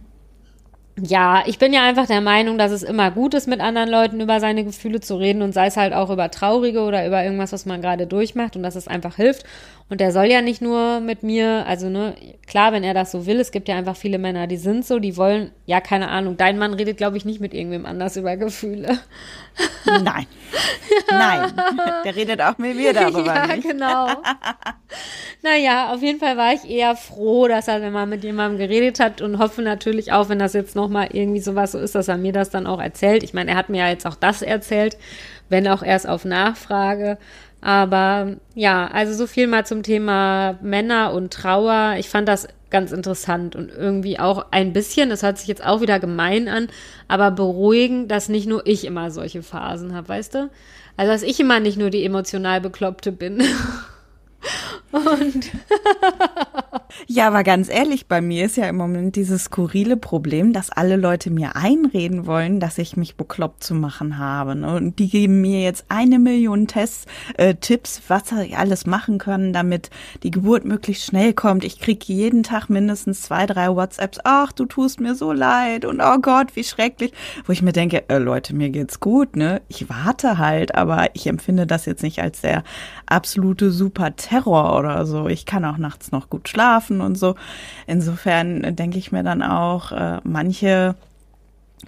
ja, 0.98 1.42
ich 1.46 1.58
bin 1.58 1.74
ja 1.74 1.82
einfach 1.82 2.06
der 2.06 2.22
Meinung, 2.22 2.56
dass 2.56 2.72
es 2.72 2.82
immer 2.82 3.10
gut 3.10 3.34
ist, 3.34 3.46
mit 3.46 3.60
anderen 3.60 3.90
Leuten 3.90 4.18
über 4.20 4.40
seine 4.40 4.64
Gefühle 4.64 5.00
zu 5.00 5.16
reden 5.16 5.42
und 5.42 5.52
sei 5.52 5.66
es 5.66 5.76
halt 5.76 5.92
auch 5.92 6.08
über 6.08 6.30
traurige 6.30 6.80
oder 6.80 7.06
über 7.06 7.22
irgendwas, 7.22 7.52
was 7.52 7.66
man 7.66 7.82
gerade 7.82 8.06
durchmacht 8.06 8.56
und 8.56 8.62
dass 8.62 8.76
es 8.76 8.88
einfach 8.88 9.16
hilft. 9.16 9.44
Und 9.88 10.00
der 10.00 10.10
soll 10.10 10.26
ja 10.26 10.42
nicht 10.42 10.60
nur 10.60 10.98
mit 10.98 11.22
mir, 11.22 11.64
also 11.66 11.88
ne, 11.88 12.16
klar, 12.44 12.72
wenn 12.72 12.82
er 12.82 12.92
das 12.92 13.12
so 13.12 13.24
will, 13.24 13.38
es 13.38 13.52
gibt 13.52 13.68
ja 13.68 13.76
einfach 13.76 13.94
viele 13.94 14.18
Männer, 14.18 14.48
die 14.48 14.56
sind 14.56 14.84
so, 14.84 14.98
die 14.98 15.16
wollen, 15.16 15.52
ja, 15.64 15.80
keine 15.80 16.08
Ahnung, 16.08 16.36
dein 16.36 16.58
Mann 16.58 16.74
redet, 16.74 16.96
glaube 16.96 17.16
ich, 17.16 17.24
nicht 17.24 17.40
mit 17.40 17.54
irgendwem 17.54 17.86
anders 17.86 18.16
über 18.16 18.36
Gefühle. 18.36 18.98
Nein. 19.86 20.26
Nein. 21.08 21.52
Der 22.04 22.16
redet 22.16 22.42
auch 22.42 22.58
mit 22.58 22.76
mir 22.76 22.92
darüber. 22.92 23.34
Ja, 23.34 23.46
nicht. 23.46 23.62
genau. 23.62 24.08
naja, 25.42 25.94
auf 25.94 26.02
jeden 26.02 26.18
Fall 26.18 26.36
war 26.36 26.52
ich 26.52 26.68
eher 26.68 26.96
froh, 26.96 27.46
dass 27.46 27.68
er 27.68 27.78
mal 27.90 28.06
mit 28.06 28.24
jemandem 28.24 28.58
geredet 28.58 28.98
hat 28.98 29.20
und 29.20 29.38
hoffe 29.38 29.62
natürlich 29.62 30.10
auch, 30.12 30.28
wenn 30.28 30.40
das 30.40 30.52
jetzt 30.52 30.74
nochmal 30.74 31.10
irgendwie 31.12 31.40
sowas 31.40 31.72
so 31.72 31.78
ist, 31.78 31.94
dass 31.94 32.08
er 32.08 32.16
mir 32.16 32.32
das 32.32 32.50
dann 32.50 32.66
auch 32.66 32.80
erzählt. 32.80 33.22
Ich 33.22 33.34
meine, 33.34 33.52
er 33.52 33.56
hat 33.56 33.68
mir 33.68 33.78
ja 33.78 33.88
jetzt 33.88 34.06
auch 34.06 34.16
das 34.16 34.42
erzählt, 34.42 34.96
wenn 35.48 35.68
auch 35.68 35.82
erst 35.82 36.08
auf 36.08 36.24
Nachfrage. 36.24 37.18
Aber 37.66 38.36
ja, 38.54 38.86
also 38.86 39.12
so 39.12 39.26
viel 39.26 39.48
mal 39.48 39.66
zum 39.66 39.82
Thema 39.82 40.56
Männer 40.62 41.12
und 41.12 41.32
Trauer. 41.32 41.96
Ich 41.98 42.08
fand 42.08 42.28
das 42.28 42.46
ganz 42.70 42.92
interessant 42.92 43.56
und 43.56 43.72
irgendwie 43.72 44.20
auch 44.20 44.46
ein 44.52 44.72
bisschen, 44.72 45.10
das 45.10 45.24
hört 45.24 45.36
sich 45.38 45.48
jetzt 45.48 45.66
auch 45.66 45.80
wieder 45.80 45.98
gemein 45.98 46.46
an, 46.46 46.68
aber 47.08 47.32
beruhigend, 47.32 48.08
dass 48.08 48.28
nicht 48.28 48.46
nur 48.46 48.64
ich 48.68 48.84
immer 48.84 49.10
solche 49.10 49.42
Phasen 49.42 49.96
habe, 49.96 50.08
weißt 50.08 50.34
du? 50.34 50.50
Also, 50.96 51.10
dass 51.10 51.24
ich 51.24 51.40
immer 51.40 51.58
nicht 51.58 51.76
nur 51.76 51.90
die 51.90 52.04
emotional 52.04 52.60
Bekloppte 52.60 53.10
bin. 53.10 53.42
Und 54.96 55.50
ja, 57.06 57.26
aber 57.28 57.44
ganz 57.44 57.68
ehrlich, 57.68 58.06
bei 58.06 58.20
mir 58.20 58.46
ist 58.46 58.56
ja 58.56 58.66
im 58.66 58.76
Moment 58.76 59.16
dieses 59.16 59.44
skurrile 59.44 59.96
Problem, 59.96 60.52
dass 60.52 60.70
alle 60.70 60.96
Leute 60.96 61.30
mir 61.30 61.54
einreden 61.54 62.26
wollen, 62.26 62.60
dass 62.60 62.78
ich 62.78 62.96
mich 62.96 63.16
bekloppt 63.16 63.62
zu 63.62 63.74
machen 63.74 64.18
habe. 64.18 64.56
Ne? 64.56 64.74
Und 64.74 64.98
die 64.98 65.08
geben 65.08 65.40
mir 65.42 65.62
jetzt 65.62 65.84
eine 65.88 66.18
Million 66.18 66.66
Tests, 66.66 67.06
äh, 67.36 67.54
Tipps, 67.54 68.00
was 68.08 68.32
ich 68.32 68.56
alles 68.56 68.86
machen 68.86 69.18
können, 69.18 69.52
damit 69.52 69.90
die 70.22 70.30
Geburt 70.30 70.64
möglichst 70.64 71.04
schnell 71.04 71.34
kommt. 71.34 71.64
Ich 71.64 71.78
kriege 71.78 72.04
jeden 72.06 72.42
Tag 72.42 72.68
mindestens 72.68 73.22
zwei, 73.22 73.46
drei 73.46 73.68
WhatsApps. 73.68 74.20
Ach, 74.24 74.52
du 74.52 74.64
tust 74.64 75.00
mir 75.00 75.14
so 75.14 75.32
leid 75.32 75.84
und 75.84 76.00
oh 76.00 76.18
Gott, 76.18 76.56
wie 76.56 76.64
schrecklich. 76.64 77.12
Wo 77.44 77.52
ich 77.52 77.62
mir 77.62 77.72
denke, 77.72 78.08
äh, 78.08 78.18
Leute, 78.18 78.54
mir 78.54 78.70
geht's 78.70 79.00
gut, 79.00 79.36
ne? 79.36 79.60
Ich 79.68 79.88
warte 79.88 80.38
halt, 80.38 80.74
aber 80.74 81.08
ich 81.14 81.26
empfinde 81.26 81.66
das 81.66 81.84
jetzt 81.84 82.02
nicht 82.02 82.22
als 82.22 82.40
der 82.40 82.64
absolute 83.06 83.70
super 83.70 84.16
Terror 84.16 84.72
oder 84.86 85.06
so. 85.06 85.28
Ich 85.28 85.46
kann 85.46 85.64
auch 85.64 85.78
nachts 85.78 86.12
noch 86.12 86.30
gut 86.30 86.48
schlafen 86.48 87.00
und 87.00 87.16
so. 87.16 87.34
Insofern 87.86 88.74
denke 88.76 88.98
ich 88.98 89.12
mir 89.12 89.22
dann 89.22 89.42
auch, 89.42 89.92
äh, 89.92 90.20
manche 90.24 90.94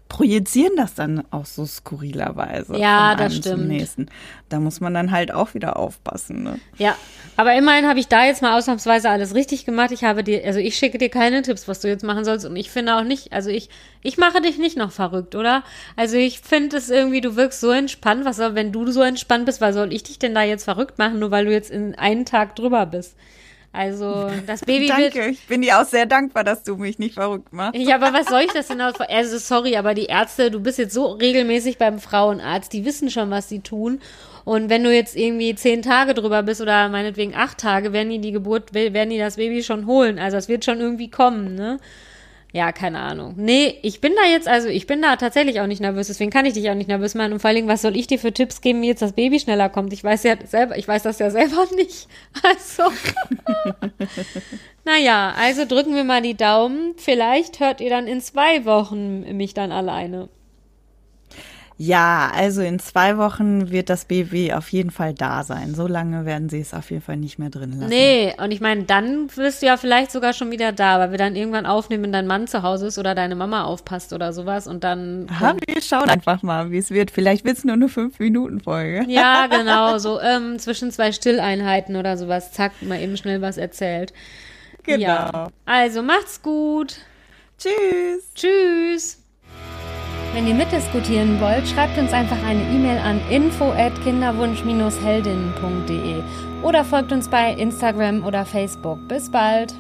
projizieren 0.09 0.77
das 0.77 0.95
dann 0.95 1.25
auch 1.31 1.47
so 1.47 1.65
skurrilerweise. 1.65 2.77
Ja, 2.77 3.15
das 3.15 3.37
stimmt. 3.37 3.69
Nächsten. 3.69 4.07
Da 4.49 4.61
muss 4.61 4.81
man 4.81 4.95
dann 4.95 5.11
halt 5.11 5.33
auch 5.33 5.55
wieder 5.55 5.79
aufpassen. 5.79 6.43
Ne? 6.43 6.59
Ja, 6.77 6.97
aber 7.37 7.55
immerhin 7.55 7.87
habe 7.87 7.99
ich 7.99 8.09
da 8.09 8.25
jetzt 8.25 8.43
mal 8.43 8.57
ausnahmsweise 8.57 9.09
alles 9.09 9.35
richtig 9.35 9.65
gemacht. 9.65 9.91
Ich 9.93 10.05
habe 10.05 10.25
dir, 10.25 10.45
also 10.45 10.61
ich 10.61 10.77
schicke 10.77 10.99
dir 10.99 11.09
keine 11.09 11.43
Tipps, 11.43 11.69
was 11.69 11.81
du 11.81 11.89
jetzt 11.89 12.05
machen 12.05 12.25
sollst. 12.25 12.45
Und 12.47 12.57
ich 12.57 12.71
finde 12.71 12.97
auch 12.97 13.05
nicht, 13.05 13.33
also 13.33 13.51
ich, 13.51 13.71
ich 14.03 14.19
mache 14.19 14.41
dich 14.41 14.59
nicht 14.59 14.77
noch 14.77 14.93
verrückt, 14.93 15.35
oder? 15.35 15.63
Also 15.97 16.17
ich 16.17 16.41
finde 16.41 16.77
es 16.77 16.91
irgendwie, 16.91 17.21
du 17.21 17.37
wirkst 17.37 17.61
so 17.61 17.71
entspannt. 17.71 18.25
Was 18.25 18.37
soll, 18.37 18.55
wenn 18.55 18.73
du 18.73 18.91
so 18.91 19.03
entspannt 19.03 19.47
bist, 19.47 19.61
was 19.61 19.75
soll 19.75 19.93
ich 19.93 20.03
dich 20.03 20.19
denn 20.19 20.35
da 20.35 20.43
jetzt 20.43 20.65
verrückt 20.65 20.99
machen, 20.99 21.19
nur 21.19 21.31
weil 21.31 21.47
du 21.47 21.53
jetzt 21.53 21.71
in 21.71 21.95
einen 21.95 22.25
Tag 22.25 22.57
drüber 22.57 22.87
bist? 22.87 23.17
Also 23.73 24.31
das 24.47 24.61
Baby 24.61 24.87
Danke, 24.89 25.15
wird. 25.15 25.27
ich 25.33 25.47
bin 25.47 25.63
dir 25.63 25.81
auch 25.81 25.85
sehr 25.85 26.07
dankbar, 26.07 26.45
dass 26.45 26.63
du 26.63 26.77
mich 26.77 26.99
nicht 26.99 27.15
verrückt 27.15 27.53
machst. 27.53 27.79
Ja, 27.79 27.97
aber 27.97 28.13
was 28.13 28.27
soll 28.27 28.41
ich 28.41 28.53
das 28.53 28.69
denn 28.69 28.81
aus? 28.81 28.95
Also 29.01 29.39
sorry, 29.39 29.77
aber 29.77 29.95
die 29.95 30.07
Ärzte, 30.07 30.51
du 30.51 30.61
bist 30.61 30.79
jetzt 30.79 30.95
so 30.95 31.07
regelmäßig 31.07 31.79
beim 31.79 31.99
Frauenarzt, 31.99 32.73
die 32.73 32.85
wissen 32.85 33.11
schon, 33.11 33.31
was 33.31 33.49
sie 33.49 33.61
tun. 33.61 34.01
Und 34.45 34.71
wenn 34.71 34.83
du 34.83 34.95
jetzt 34.95 35.15
irgendwie 35.15 35.55
zehn 35.55 35.83
Tage 35.83 36.15
drüber 36.15 36.43
bist 36.43 36.63
oder 36.63 36.89
meinetwegen 36.89 37.35
acht 37.35 37.59
Tage, 37.59 37.93
werden 37.93 38.09
die 38.09 38.19
die 38.19 38.33
Geburt, 38.33 38.73
werden 38.73 39.11
die 39.11 39.19
das 39.19 39.37
Baby 39.37 39.63
schon 39.63 39.87
holen. 39.87 40.19
Also 40.19 40.39
es 40.39 40.49
wird 40.49 40.65
schon 40.65 40.81
irgendwie 40.81 41.11
kommen, 41.11 41.55
ne? 41.55 41.79
Ja, 42.53 42.73
keine 42.73 43.01
Ahnung. 43.01 43.35
Nee, 43.37 43.79
ich 43.83 44.01
bin 44.01 44.15
da 44.17 44.27
jetzt, 44.27 44.49
also 44.49 44.69
ich 44.69 44.87
bin 44.87 45.03
da 45.03 45.17
tatsächlich 45.17 45.61
auch 45.61 45.67
nicht 45.67 45.83
nervös, 45.83 46.07
deswegen 46.07 46.31
kann 46.31 46.47
ich 46.47 46.55
dich 46.55 46.71
auch 46.71 46.75
nicht 46.75 46.89
nervös 46.89 47.15
machen. 47.15 47.35
Und 47.35 47.41
vor 47.41 47.49
allen 47.49 47.57
Dingen, 47.57 47.69
was 47.69 47.83
soll 47.83 47.95
ich 47.95 48.07
dir 48.07 48.19
für 48.19 48.33
Tipps 48.33 48.63
geben, 48.63 48.81
wie 48.81 48.87
jetzt 48.87 49.03
das 49.03 49.13
Baby 49.13 49.39
schneller 49.39 49.69
kommt? 49.69 49.93
Ich 49.93 50.03
weiß 50.03 50.23
ja 50.23 50.35
selber, 50.47 50.79
ich 50.79 50.89
weiß 50.89 51.03
das 51.03 51.19
ja 51.19 51.31
selber 51.31 51.67
nicht. 51.77 52.09
Also. 52.43 52.85
naja, 54.85 55.35
also 55.39 55.67
drücken 55.67 55.95
wir 55.95 56.05
mal 56.05 56.23
die 56.23 56.37
Daumen. 56.37 56.95
Vielleicht 56.97 57.61
hört 57.61 57.83
ihr 57.83 57.91
dann 57.91 58.07
in 58.07 58.23
zwei 58.23 58.65
Wochen 58.65 59.37
mich 59.37 59.53
dann 59.53 59.71
alleine. 59.71 60.31
Ja, 61.81 62.33
also 62.35 62.61
in 62.61 62.81
zwei 62.81 63.19
Wochen 63.19 63.71
wird 63.71 63.89
das 63.89 64.05
Baby 64.05 64.53
auf 64.53 64.69
jeden 64.71 64.91
Fall 64.91 65.15
da 65.15 65.45
sein. 65.45 65.77
So 65.77 65.87
lange 65.87 66.27
werden 66.27 66.49
sie 66.49 66.59
es 66.59 66.75
auf 66.75 66.91
jeden 66.91 67.03
Fall 67.03 67.17
nicht 67.17 67.39
mehr 67.39 67.51
drin 67.51 67.79
lassen. 67.79 67.89
Nee, 67.89 68.35
und 68.43 68.51
ich 68.51 68.61
meine, 68.61 68.83
dann 68.83 69.29
bist 69.29 69.63
du 69.63 69.67
ja 69.67 69.77
vielleicht 69.77 70.11
sogar 70.11 70.33
schon 70.33 70.51
wieder 70.51 70.73
da, 70.73 70.99
weil 70.99 71.13
wir 71.13 71.19
dann 71.19 71.37
irgendwann 71.37 71.67
aufnehmen, 71.67 72.03
wenn 72.03 72.13
dein 72.13 72.27
Mann 72.27 72.49
zu 72.49 72.65
Hause 72.65 72.89
ist 72.89 72.99
oder 72.99 73.15
deine 73.15 73.37
Mama 73.37 73.63
aufpasst 73.63 74.13
oder 74.13 74.33
sowas 74.33 74.67
und 74.67 74.83
dann. 74.83 75.29
Ha, 75.39 75.55
wir 75.67 75.81
schauen 75.81 76.11
einfach 76.11 76.43
mal, 76.43 76.73
wie 76.73 76.79
es 76.79 76.91
wird. 76.91 77.13
Vielleicht 77.13 77.45
wird 77.45 77.59
es 77.59 77.65
nur 77.65 77.75
eine 77.75 77.87
5-Minuten-Folge. 77.87 79.05
Ja, 79.07 79.47
genau, 79.51 79.99
so 79.99 80.21
ähm, 80.21 80.59
zwischen 80.59 80.91
zwei 80.91 81.13
Stilleinheiten 81.13 81.95
oder 81.95 82.17
sowas. 82.17 82.51
Zack, 82.51 82.73
mal 82.83 83.01
eben 83.01 83.17
schnell 83.17 83.41
was 83.41 83.57
erzählt. 83.57 84.13
Genau. 84.83 84.99
Ja. 84.99 85.49
Also 85.65 86.03
macht's 86.03 86.43
gut. 86.43 86.97
Tschüss. 87.57 88.33
Tschüss. 88.35 89.18
Wenn 90.39 90.47
ihr 90.47 90.55
mitdiskutieren 90.55 91.41
wollt, 91.41 91.67
schreibt 91.67 91.99
uns 91.99 92.13
einfach 92.13 92.41
eine 92.47 92.63
E-Mail 92.63 92.99
an 92.99 93.21
info@kinderwunsch-heldinnen.de 93.29 96.23
oder 96.63 96.85
folgt 96.85 97.11
uns 97.11 97.27
bei 97.27 97.55
Instagram 97.55 98.25
oder 98.25 98.45
Facebook. 98.45 99.01
Bis 99.09 99.29
bald. 99.29 99.75